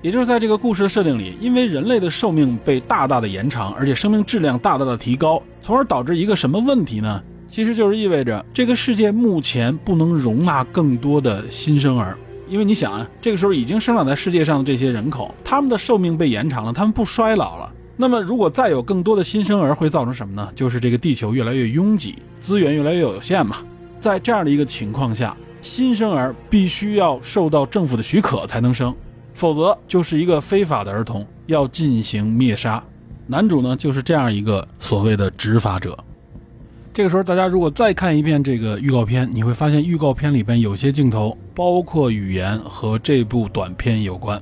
[0.02, 7.22] 也就是在这个故事的设定里，因为人类的寿命被大大的延长，而且生命质量大大的提高，从而导致一个什么问题呢？
[7.48, 12.18] 其实就是意味着这个世界目前不能容纳更多的新生儿。
[12.48, 17.74] 因为你想啊，这个时候已经生长在世界上的这些人口，他们的寿命被延长了，他们不衰老了。
[17.96, 20.50] 那么如果再有更多的新生儿，会造成什么呢？
[20.56, 23.58] 就是这个地球越来越拥挤，资源越来越有限嘛。
[24.00, 28.94] 在这样的一个情况下，新生儿必须要受到政府的许可才能生。
[29.38, 32.84] 否则就是一个非法的儿童，要进行灭杀。
[33.28, 35.96] 男主呢就是这样一个所谓的执法者。
[36.92, 44.42] 这个时候，大家如果再看一遍这个预告片，你会发现预告片里边有些镜头，包括语言和这部短片有关。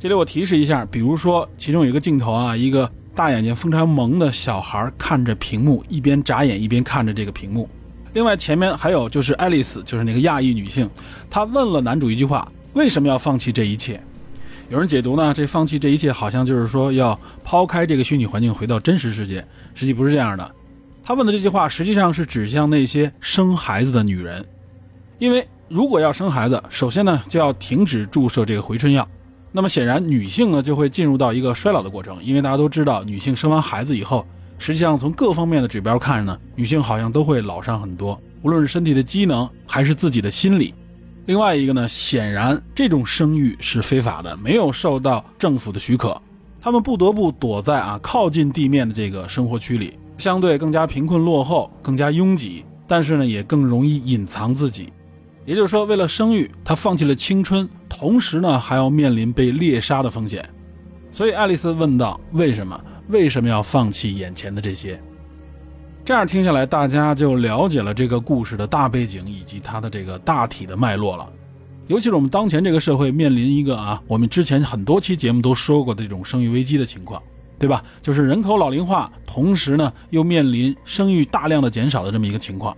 [0.00, 7.68] 这里我提示一下，比如说其中有一个镜头啊，一个大眼睛非常萌的小孩看着屏幕，一边眨眼一边看着这个屏幕。
[8.14, 10.90] 另外前面还有就是爱丽丝，就是那个亚裔女性，
[11.30, 12.50] 她问了男主一句话。
[12.74, 14.00] 为什么要放弃这一切？
[14.70, 19.42] 有人解读呢，这放弃这一切好像就是说要抛开这个虚拟环境，回到真实世界。
[19.74, 20.54] 实际不是这样的。
[21.02, 24.44] 他问的这句话实际上是指向那些生孩子的女人，
[25.18, 29.08] 因为如果要生孩子，首先呢就要停止注射这个回春药。
[29.52, 34.26] 那么显然，女性呢就会进入到一个衰老的过程，因为大家都知道，女性生完孩子以后，
[34.58, 40.74] 实际上从各方面的指标看呢，女性好像都会老上很多，无论是身体的机能还是自己的心理。
[41.28, 46.18] 另外一个呢，显然这种生育是非法的，没有受到政府的许可，
[46.58, 54.90] 他们不得不躲在啊靠近地面的这个生活区里，相对更加贫困落后，更加拥挤，但是呢也更容易隐藏自己。
[55.44, 60.48] 也就是说，为了生育，他放弃了青春，同时呢还要面临被猎杀的风险。
[61.12, 62.80] 所以爱丽丝问道：“为什么？
[63.08, 64.98] 为什么要放弃眼前的这些？”
[66.08, 71.30] 这样听下来，大家就了解了这个故事的大背景以及它的这个大体的脉络了。
[71.86, 77.22] 尤其是我们当前这个社会面临一个啊，我们之前很多期节目都说过的这种生育危机的情况，
[77.58, 77.84] 对吧？
[78.00, 82.74] 就是人口老龄化，同时呢又面临生育大量的减少的这么一个情况。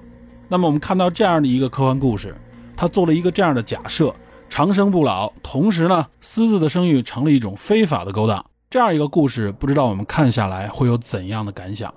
[0.49, 2.35] 那么我们看到这样的一个科幻故事，
[2.77, 4.13] 它做了一个这样的假设：
[4.49, 8.45] 长生不老，同时呢私自的生育成了一种非法的勾当。
[8.69, 11.95] 这样一个故事，不知道我们看下来会有怎样的感想？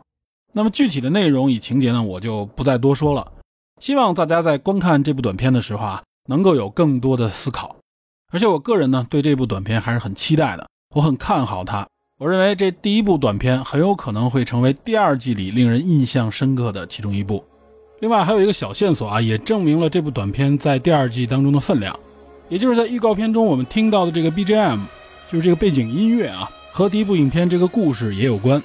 [0.55, 3.31] 那么具体的内容与情节呢，我就不再多说了。
[3.81, 7.75] 希望大家在观看这部短片的时候啊，能够有更多的思考。
[8.31, 11.87] 而且我个人呢，对这部短片还是很期待的，我很看好它。
[12.19, 17.43] 我认为这第一部短片很有可能会成为第二季里令人印象深刻的其中一部。
[17.99, 21.99] 另外还有一个小线索啊，也证明了这部短片在第二季当中的分量。
[22.49, 24.81] 也就是在预告片中我们听到的这个 BGM，
[25.27, 28.61] 就是这个背景音乐啊，和第一部影片这个故事也有关。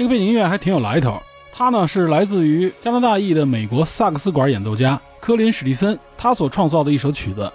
[0.00, 1.20] 这个背景音乐还挺有来头，
[1.52, 7.52] 它呢是来自于加拿大裔的美国萨克斯管演奏家科林史蒂森，他所创造的一首曲子。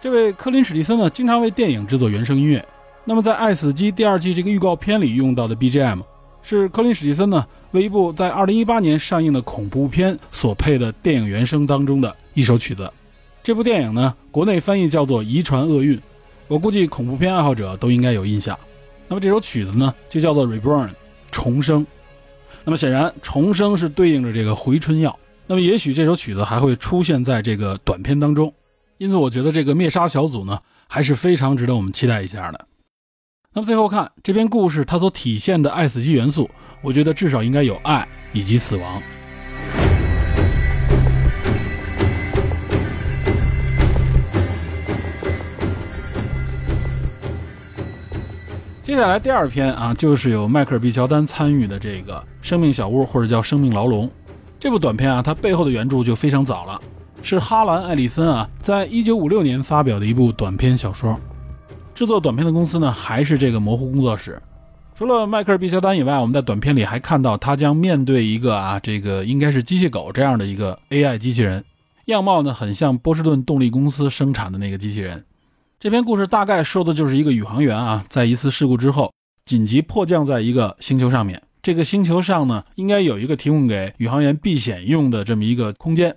[0.00, 2.66] 这位科林史蒂森呢，经常为电影制作原声音乐。
[3.04, 6.00] 那么在《爱死机》第二季这个预告片里用到的 BGM，
[6.42, 12.92] 是科林史蒂森呢为一部在2018年上映的恐怖片所配的电影原声当中的一首曲子。
[13.44, 15.96] 这部电影呢，国内翻译叫做《遗传厄运》，
[16.48, 18.58] 我估计恐怖片爱好者都应该有印象。
[19.06, 20.88] 那么这首曲子呢，就叫做《Reborn》。
[21.36, 21.86] 重生，
[22.64, 28.54] 那么显然重生是对应着这个回春药，那么也许这首曲子还会出现在这个短片当中，
[28.96, 32.66] 因此我觉得这个灭杀小组呢还是非常值得我们期待一下的。
[33.52, 36.48] 那么最后看这篇故事它所体现的爱死机元素，
[36.80, 39.02] 我觉得至少应该有爱以及死亡。
[48.86, 54.06] 接下来第二篇啊，就是有迈克尔 ·B· 乔丹参与的这个《生命小屋》或者叫《生命牢笼》
[54.60, 56.80] 这部短片啊，它背后的原著就非常早了，
[57.20, 61.18] 是哈兰·艾利森啊，在一九五六年发表的一部短篇小说。
[61.96, 64.40] 制作短片的公司呢，还是这个模糊工作室。
[64.94, 71.64] 除了迈克尔毕乔丹以外，我们在短片里还看到他将面对一个啊，这个应该是机械狗这样的一个 AI 机器人，
[72.04, 75.24] 样貌呢很像波士顿动力公司生产的那个机器人。
[75.86, 79.12] 这篇故事大概说的就是一个宇航员啊，在一次事故之后
[79.44, 81.40] 紧急迫降在一个星球上面。
[81.62, 86.16] 这个星球上呢，应该有一个提供给宇航员避险用的这么一个空间。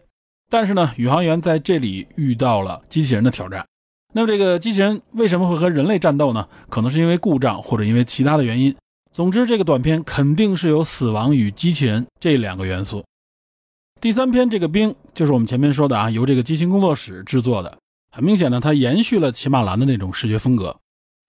[0.50, 3.64] 但是呢，宇航员在这里遇到了机器人的挑战。
[4.12, 6.48] 那么这个机器人为什么会和人类战斗呢？
[6.70, 8.76] 可能是因为故障，或者因为其他的原因。
[9.14, 13.04] 总之，这个短片肯定是有死亡与机器人这两个元素。
[14.02, 17.78] 第三篇这个冰就是我们前面说的啊，由这个机型工作室制作的。
[18.12, 20.76] 很明显呢，它延续了骑马兰的那种视觉风格。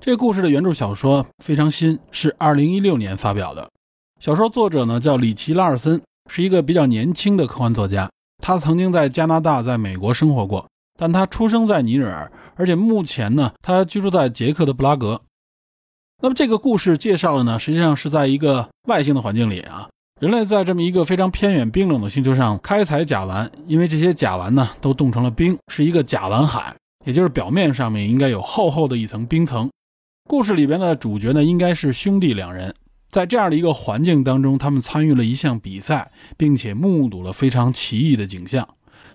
[0.03, 3.71] 这个故事的原著小说非常新，是二零一六年发表的。
[4.19, 8.11] 小说作者呢叫里奇·拉尔森，是一个比较年轻的科幻作家。
[8.43, 10.67] 他曾经在加拿大、在美国生活过，
[10.99, 15.21] 但他出生在尼日尔，而且目前呢，他居住在捷克的布拉格。
[16.23, 19.89] 那么这个故事介绍的呢，实际上是在一个外星的环境里啊。
[20.21, 29.71] 人类在这么一个非常偏远、冰冷的星球上开采甲烷，因为这些甲烷呢都冻成了冰，是一个甲烷海，也就是表面上面应该有厚厚的一层冰层。
[30.29, 32.75] 故事里边的主角呢应该是兄弟两人，
[33.11, 38.69] 在这样的一个环境当中，他们参与了一项比赛，并且目睹了非常奇异的景象。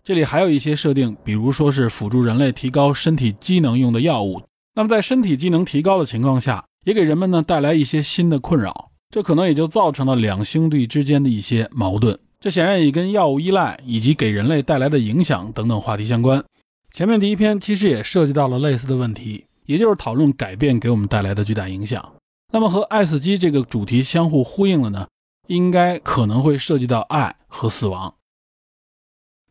[0.03, 4.41] 这里还有一些设定，比如说是辅助人类提高身体机能用的药物。
[4.73, 8.89] 那么在身体机能提高的情况下，也给人们呢带来一些新的困扰。
[9.15, 16.43] 这可能也就造成了两兄弟之间的一些矛盾，这显然也跟药物依赖以及给人类带来的影响等等话题相关。
[16.91, 22.11] 前面第一篇其实也涉及到了类似的问题，也就是讨论改变给我们带来的巨大影响。
[22.51, 25.07] 那么和爱死机这个主题相互呼应的呢，
[25.47, 28.15] 应该可能会涉及到爱和死亡。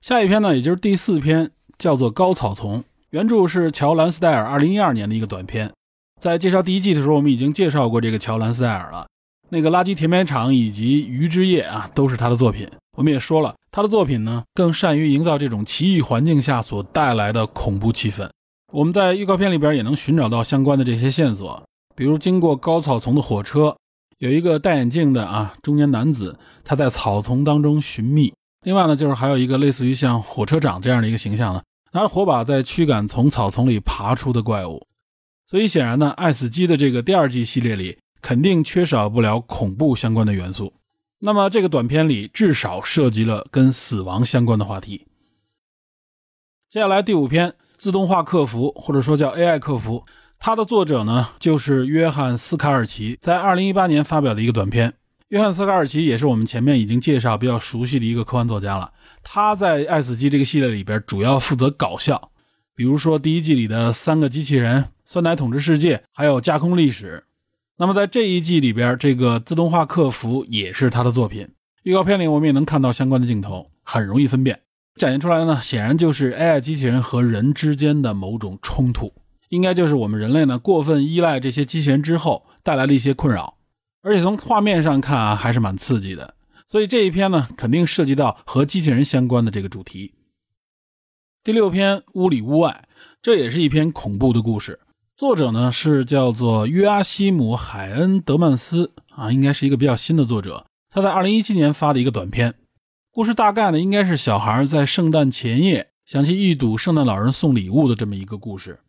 [0.03, 5.73] 下一篇呢，也就是第四篇，叫做《高草丛》，原著是乔兰斯戴尔二零一二年的一个短片。
[6.21, 9.07] 在介绍第一季的时候，我们已经介绍过这个乔兰斯戴尔了。
[9.49, 12.69] 那个垃圾填埋场以及鱼之夜啊，都是他的作品。
[12.97, 18.29] 我们也说了，他的作品呢更善于营造这种奇异环境下所带来的恐怖气氛。
[18.73, 21.63] 我们在预告片里边也能寻找到相关的这些线索，
[21.95, 23.77] 比如经过高草丛的火车，
[24.19, 28.33] 有一个戴眼镜的啊中年男子，他在草丛当中寻觅。
[28.65, 34.87] 另外呢，就是还有一个类似于像火车长这样的一个形象呢，拿着火把在驱赶从草丛里爬出的怪物。
[35.47, 40.73] 所以显然呢，《爱死机》的这个第二季系列里肯定缺少不了恐怖相关的元素。
[41.19, 45.07] 那么这个短片里至少涉及了跟死亡相关的话题。
[46.71, 50.07] 接下来第五篇，自动化客服或者说叫 AI 客服，
[50.39, 54.95] 它的作者呢就是约翰斯卡尔奇，在二零一八年发表的一个短片。
[55.29, 58.91] 约翰斯卡尔奇也是我们前面已经介绍比较熟悉的一个科幻作家了。
[59.23, 62.31] 他在《爱死机》这个系列里边主要负责搞笑，
[62.75, 64.89] 比如说第一季里的三个机器人。
[65.05, 67.25] 酸奶统治世界，还有架空历史。
[67.77, 71.49] 那么在这一季里边，这个自动化客服也是他的作品。
[71.83, 74.61] 预告片里我们也能看到相关的镜头，很容易分辨。
[74.97, 79.13] 展现出来的呢，显然就是 AI 机器人和人之间的某种冲突，
[79.49, 83.59] 应该就是我们人类呢过分依赖这些机器人之后带来的一些困扰。
[84.03, 86.37] 而且从画面上看啊，还是蛮刺激的。
[86.69, 90.15] 所以这一篇呢，肯定涉及到和机器人相关的这个主题。
[91.43, 92.87] 第六篇屋里屋外，
[93.21, 94.79] 这也是一篇恐怖的故事。
[95.17, 100.67] 作者呢是叫做约阿希姆·海恩·德曼斯啊，应该是一个比较新的作者。
[100.93, 102.55] 他在二零一七年发的一个短片，
[103.13, 108.81] 故事大概呢应该是小孩在圣诞前夜想去一睹圣诞老人送礼物的这么一个故事。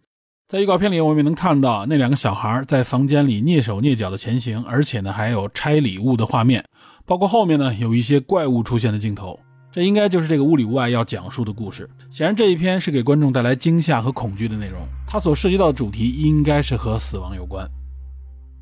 [0.48, 6.66] 在预告片里，我们也能看到那两个小孩在房间里蹑手蹑脚的前行，而且呢还有拆礼物的画面，
[7.06, 9.40] 包括后面呢有一些怪物出现的镜头。
[9.76, 11.90] 这应该就是这个屋里屋外要讲述的故事。
[12.10, 14.80] 显然，这一篇是给观众带来惊吓和恐惧的内容。
[15.06, 17.70] 它所涉及到的主题应该是和死亡有关。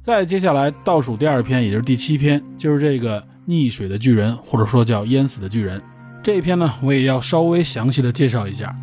[0.01, 5.79] 再接下来倒数第二篇，也就是第七篇，就是这个溺水的巨人，或者说叫淹死的巨人。
[6.23, 8.75] 这一篇呢，我也要稍微详细的介绍一下。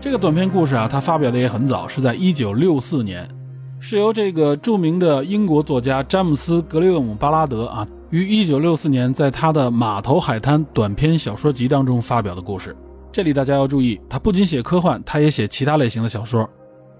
[0.00, 3.28] 这个短篇故事啊，它发表的也很早，是在一九六四年。
[3.82, 12.76] 是由这个著名的英国作家詹姆斯·格雷厄姆·巴拉德啊，于1964年在他的《码头海滩》短篇小说集当中发表的故事。
[13.10, 16.48] 这里大家要注意，他不仅写科幻，他也写其他类型的小说。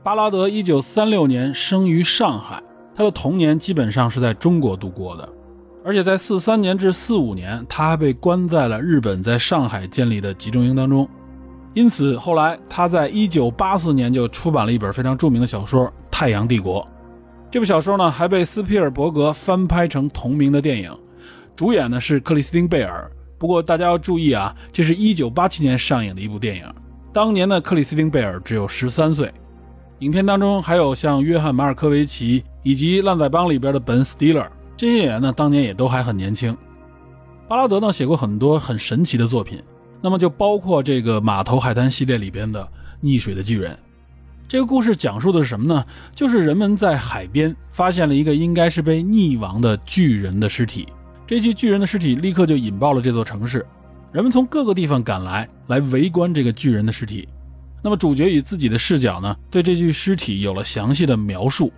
[0.02, 2.62] 巴拉德1936年生于上海，
[2.96, 5.28] 他的童年基本上是在中国度过的，
[5.84, 11.06] 而且在43年至45年，他还被关在了日本在上海建立的集中营当中。
[11.72, 16.82] 因此，后来他在1984年就出版了一本非常著名的小说《太阳帝国》。
[17.48, 20.90] 这部小说呢，还被斯皮尔伯格翻拍成同名的电影，
[21.54, 23.10] 主演呢是克里斯汀·贝尔。
[23.38, 26.64] 不过大家要注意啊，这是一九八七年上映的一部电影，
[27.12, 29.32] 当年的克里斯汀·贝尔只有十三岁。
[30.00, 34.44] 影片当中还有像约翰·马尔科维奇以及《烂仔帮》里边的本·斯蒂勒，
[34.76, 36.56] 这些演员呢，当年也都还很年轻。
[37.46, 39.62] 巴拉德呢，写过很多很神奇的作品。
[40.00, 42.66] 那么就包括这个码头海滩系列里边的
[43.02, 43.78] 溺水的巨人。
[44.48, 45.84] 这个故事讲述的是什么呢？
[46.14, 50.88] 就是人们在海边发现了一个应该是被溺亡的巨人的尸体。
[51.26, 53.64] 这具巨人的尸体立刻就引爆了这座城市，
[54.10, 57.28] 人们从各个地方赶来，来围观这个巨人的尸体。
[57.80, 61.72] 那么主角以自己的视角呢，对这具尸体有了详细的描述。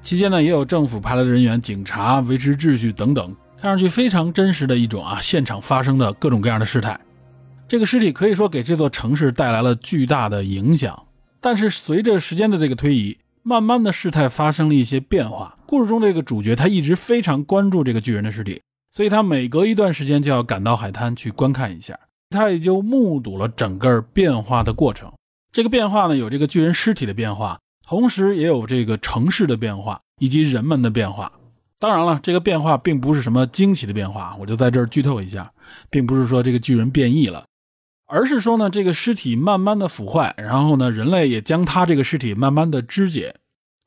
[0.00, 6.98] 期间呢，也有政府派来的人员、警察维持秩序等等，看上去非常真实的一种啊，现场发生的各种各样的事态。
[7.74, 11.06] 这个尸体可以说给这座城市带来了巨大的影响，
[11.40, 15.58] 但是随着时间的这个推移，慢慢的事态发生了一些变化。
[15.66, 18.62] 故事中这个主角他一直非常关注这个巨人的尸体，
[18.92, 21.98] 所以他每隔一段时间就要赶到海滩去观看一下，
[22.30, 25.12] 他也就目睹了整个变化的过程。
[25.50, 27.58] 这个变化呢，有这个巨人尸体的变化，
[27.88, 31.32] 同时也有这个城市的变化以及人们的变化。
[31.80, 35.50] 当然了，这个变化并不是什么惊奇的变化，我就在这儿剧透一下，
[35.90, 37.44] 并不是说这个巨人变异了。
[38.06, 43.36] 而是说呢，这个尸体慢慢的腐坏，然后呢，人类也将它这个尸体慢慢的肢解，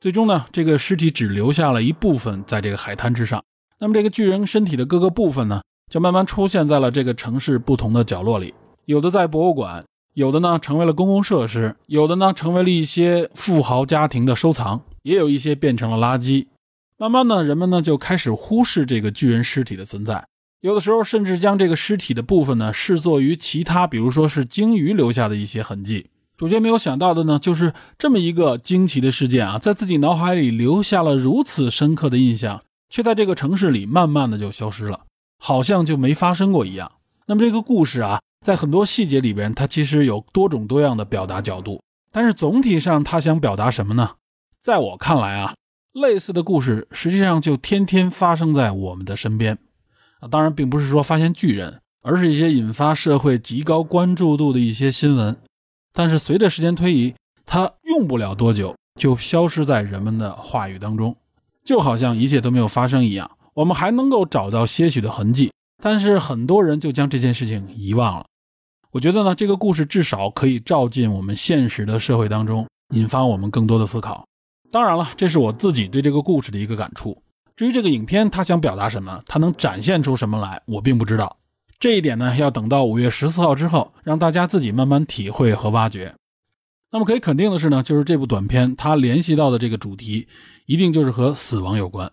[0.00, 3.42] 最终呢，这个尸体只留下了一部分在这个海滩之上。
[3.78, 8.52] 那么这个巨人身体的各个部分呢，就慢慢出现在了这个城市不同的角落里，
[8.86, 16.48] 有的在博物馆，有的呢成为了公共设施，有的呢成为了一些富豪家庭的收藏，也有一些变成了垃圾。
[16.96, 20.26] 慢慢呢，人们呢就开始忽视这个巨人尸体的存在。
[20.60, 26.06] 有的时候甚至将这个尸体的部分呢视作于其他，比如说是鲸鱼留下的一些痕迹。
[26.36, 35.02] 主角没有想到的呢，就是这么一个惊奇的事件啊，在自己脑海里留下了如此深刻的印象，却在这个城市里慢慢的就消失了，
[35.38, 36.90] 好像就没发生过一样。
[37.26, 41.80] 那么这个故事啊，在很多细节里边，它其实有多种多样的表达角度。
[42.10, 44.12] 但是总体上，他想表达什么呢？
[44.60, 45.54] 在我看来啊，
[45.92, 49.58] 类似的故事实际上就天天发生在我们的身边
[50.20, 50.28] 啊。
[50.28, 55.36] 当然，并不是说发现巨人，而是一些引发社会极高关注度的一些新闻。
[55.92, 57.14] 但是随着时间推移，
[57.44, 61.16] 它用不了多久就消失在人们的话语当中，
[61.64, 63.30] 就好像一切都没有发生一样。
[63.54, 65.52] 我们还能够找到些许的痕迹，
[65.82, 68.26] 但是很多人就将这件事情遗忘了。
[68.92, 74.24] 我觉得呢，这个故事至少可以照进我们现实的社会当中，引发我们更多的思考。
[74.70, 77.20] 当然了，这是我自己对这个故事的一个感触。
[77.58, 81.38] 至于这个影片它想表达什么，它能展现出什么来，我并不知道。
[81.80, 86.14] 这一点呢，要等到五月十四号之后，让大家自己慢慢体会和挖掘。
[86.92, 90.28] 那么可以肯定的是呢，就是这部短片它联系到的这个主题，
[90.66, 92.12] 一定就是和死亡有关。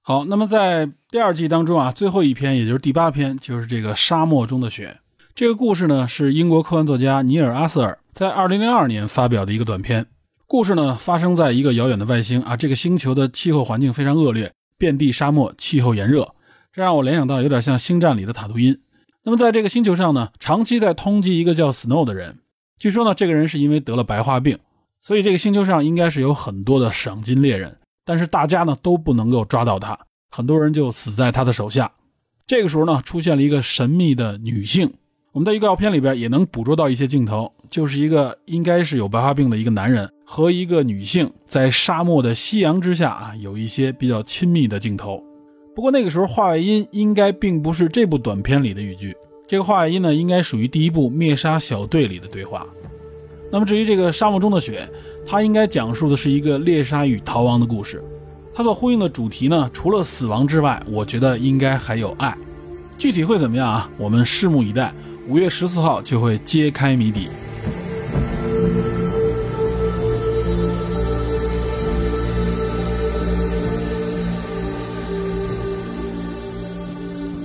[0.00, 4.98] 好，那么在第二季当中啊，最后一篇，也就是第八篇，就是这个沙漠中的雪。
[5.32, 10.08] 这个故事呢，是英国科幻作家尼尔·阿瑟尔在2002年发表的一个短片。
[10.52, 16.34] 故事呢，发生在一个遥远的外星啊，这个星球的气候环境非常恶劣，遍地沙漠，气候炎热，
[16.70, 18.78] 这让我联想到有点像《星战》里的塔图因。
[19.22, 22.40] 那么在这个星球上呢，长期在通缉一个叫 Snow 的人。
[22.78, 24.58] 据说呢，这个人是因为得了白化病，
[25.00, 29.98] 所以这个星球上应该是有很多的赏金猎人，但是大家呢都不能够抓到他，
[30.30, 31.90] 很多人就死在他的手下。
[32.46, 34.92] 这个时候呢，出现了一个神秘的女性。
[35.32, 45.24] 我们在预告片里边也能捕捉到一些镜头，就是一个应该是有白化病的一个男人和一个女性在沙漠的夕阳之下啊，有一些比较亲密的镜头。
[45.74, 49.16] 不过那个时候话外音应该并不是这部短片里的语句，
[49.48, 52.66] 这个话外音呢应该属于第一部《灭杀小队》里的对话。
[53.50, 54.86] 那么至于这个沙漠中的雪，
[55.24, 58.04] 它应该讲述的是一个猎杀与逃亡的故事。
[58.52, 62.36] 它所呼应的主题呢，除了死亡之外，我觉得应该还有爱。
[62.98, 63.90] 具体会怎么样啊？
[63.96, 64.92] 我们拭目以待。
[65.28, 67.28] 五月十四号就会揭开谜底。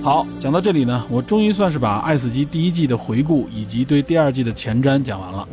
[0.02, 5.46] 好，讲到这里呢，我终于算是把《爱死机》第一季的回顾以及对第二季的前瞻讲完了。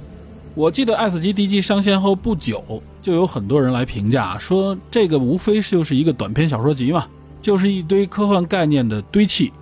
[0.56, 7.06] 我记得《爱死机》第一季上线后不久，就有很多人来评价说，这个无非就是一个短篇小说集嘛，
[7.42, 9.54] 就是一堆科幻概念的堆砌。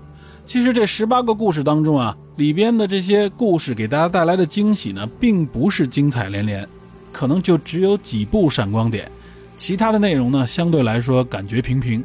[0.46, 6.68] 其实这十八个故事当中啊，里边的这些故事给大家带来的惊喜呢，并不是精彩连连，
[7.12, 9.12] 可能就只有几部闪光点，
[9.56, 12.04] 其他的内容呢，相对来说感觉平平。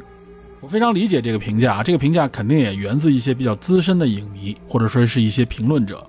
[0.61, 6.05] 我非常理解这个评价啊，这个评价肯定也源自一些比较资深的影迷，或者说是一些评论者。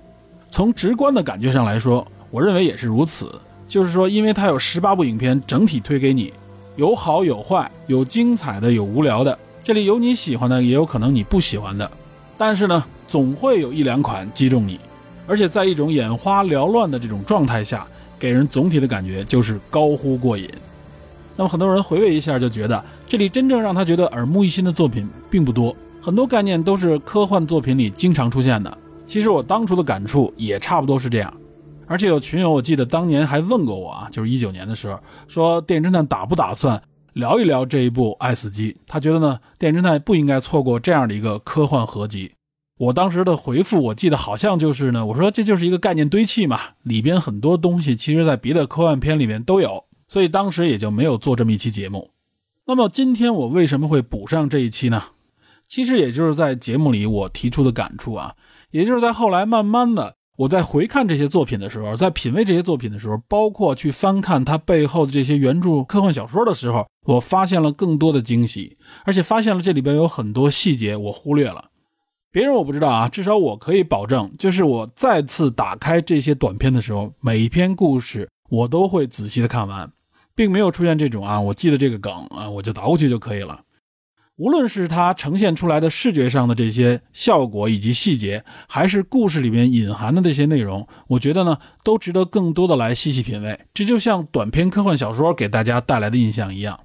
[0.51, 3.33] 从直观的感觉上来说，我认为也是如此。
[3.67, 6.31] 就是说，因为它有十八部影片整体推给你，
[6.75, 11.89] 有好有坏，有精彩的，有无聊的，这里有你喜欢的，也有可能你不喜欢的。
[12.37, 14.79] 但是呢，总会有一两款击中你，
[15.27, 17.85] 而且在一种眼花缭乱的这种状态下，
[18.17, 20.49] 给人总体的感觉就是高呼过瘾。
[21.35, 28.77] 那么很多人回味一下，就觉得这里真正让他觉得耳目一新的作品并不多，很多概念都是科幻作品里经常出现的。
[29.05, 31.33] 其实我当初的感触也差不多是这样。
[31.87, 34.97] 而且有群友，我记得当年还问过我啊，就是一九年的时候，
[35.27, 36.81] 说电影侦探打不打算？
[37.11, 42.31] 聊一聊这一部《爱死机》，他觉得呢，电影侦探不应该错过这样的一个科幻合集。
[42.81, 52.09] 我当时的回复，我记得好像就是呢，我说这就是一个概念堆砌嘛，里边很多东西其实在别的科幻片里面都有，所以当时也就没有做这么一期节目。
[52.65, 55.03] 那么今天我为什么会补上这一期呢？
[55.67, 58.33] 其实也就是在节目里我提出的感触啊，
[58.71, 60.15] 也就是在后来慢慢的。
[60.37, 71.65] 我在回看这些作品的时候，在品味这些作品的时候，包括去翻看它背后的这些原著科幻小说的时候，我发现了更多的惊喜，而且发现了这里边有很多细节我忽略了。
[72.33, 79.91] 别人我不知道啊，至少我可以保证，就是我再次打开这些短片的时候，每一篇故事我都会仔细的看完，
[80.33, 83.63] 并没有出现这种啊，我记得这个梗啊，我就倒过去就可以了。
[84.37, 93.59] 无论是它呈现出来的视觉上的这些效果以及细节，还是故事里面隐含的这些内容，我觉得呢，都值得更多的来细细品味。
[93.73, 96.79] 这就像短篇科幻小说给大家带来的印象一样，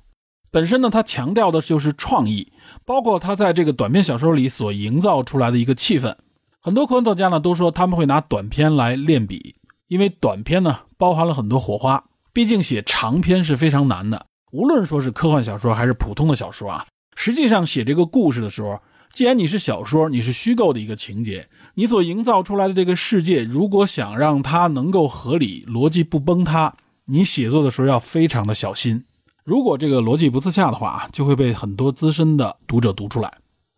[0.56, 2.50] 本身呢，它强调的就是创意，
[2.86, 6.16] 包括它在这个短篇小说里所营造出来的一个气氛。
[6.62, 9.54] 很多科幻作家呢都说他们会拿短篇来练笔，
[9.88, 12.02] 因为短篇呢包含了很多火花。
[12.32, 16.86] 毕竟写长篇是非常难的，无论说是科幻小说还是普通的小说啊。
[17.14, 18.80] 实际上写这个故事的时候，
[19.12, 26.74] 既然你是小说，你是虚构的一个情节，你所营造出来的这个世界，如果想让它能够合理、逻辑不崩塌，
[27.08, 29.04] 你写作的时候要非常的小心。
[29.46, 33.32] 如果这个逻辑不自洽的话，就会被很多资深的读者读出来。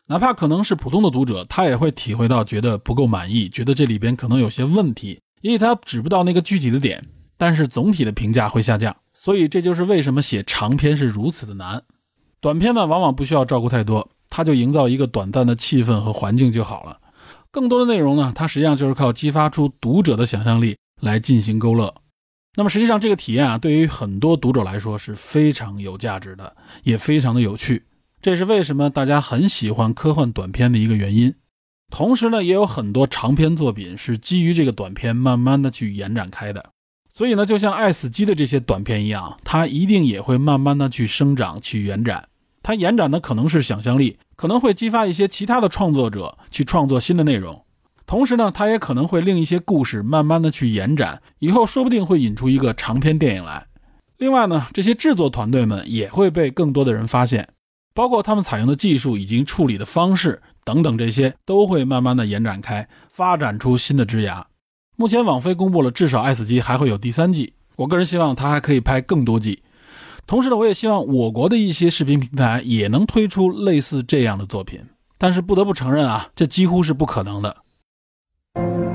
[0.07, 7.05] 哪怕可能是普通的读者，他也会体会到觉得不够满意，觉得这里边可能有些问题，因为他指不到那个具体的点，
[7.37, 8.97] 但是总体的评价会下降。
[9.13, 11.83] 所以这就是为什么写长篇是如此的难。
[12.41, 16.99] 短篇呢，往往不需要照顾太多，它就营造一个短暂的气氛和环境就好了。
[17.51, 21.93] 更多的内容呢，它实际上就是靠激发出读者的想象力来进行勾勒。
[22.59, 27.85] 那么实际上这个体验啊，对于很多读者来说是非常有价值的，也非常的有趣。
[28.21, 31.33] 这是为什么大家很喜欢科幻短片的一个原因。
[31.89, 36.71] 同时呢，也有很多长篇作品是基于这个短片慢慢的去延展开的。
[37.09, 42.29] 所以呢，就像爱死机的这些短片一样，它一定也会慢慢的去生长、去延展。
[42.65, 47.65] 它延展的可能是想象力，可能会激发一些其他的创作者去创作新的内容。
[48.09, 53.67] 同时呢，它也可能会令一些故事慢慢的去延展，以后说不定会引出一个长篇电影来。
[54.17, 57.47] 另外呢，这些制作团队们也会被更多的人发现。
[57.95, 64.47] 包括他们采用的技术以及处理的方式等等，这些都会慢慢的延展开，发展出新的枝芽。
[64.97, 67.53] 目前网飞公布了，至少《爱死机》还会有第三季。
[67.77, 69.63] 我个人希望它还可以拍更多季。
[70.27, 74.81] 同时呢，我也希望我国的一些视频平台也能推出类似这样的作品。
[75.19, 77.55] 但是不得不承认啊，这几乎是不可能的。
[78.59, 78.88] Thank you.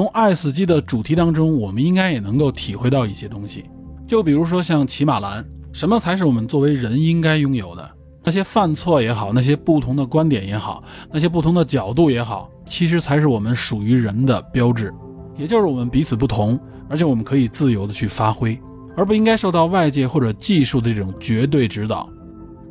[0.00, 3.66] 从《爱死机》的主题当中，我们应该也能够体会到一些东西。
[4.08, 5.44] 就比如说像骑马兰，
[5.74, 7.90] 什么才是我们作为人应该拥有的？
[8.24, 10.82] 那些犯错也好，那些不同的观点也好，
[11.12, 14.90] 那些不同的角度也好，其实才是我们属于人的标志。
[15.36, 18.58] 也就是我们彼此不同，而且我们可以自由的去发挥，
[18.96, 22.08] 而不应该受到外界或者技术的这种绝对指导，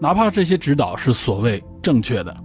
[0.01, 2.35] 哪怕这些指导是所谓正确的。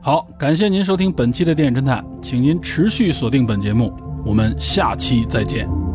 [0.00, 3.92] 好，感谢您收听本期的电影侦探，请您持续锁定本节目，
[4.24, 5.87] 我们下期再见。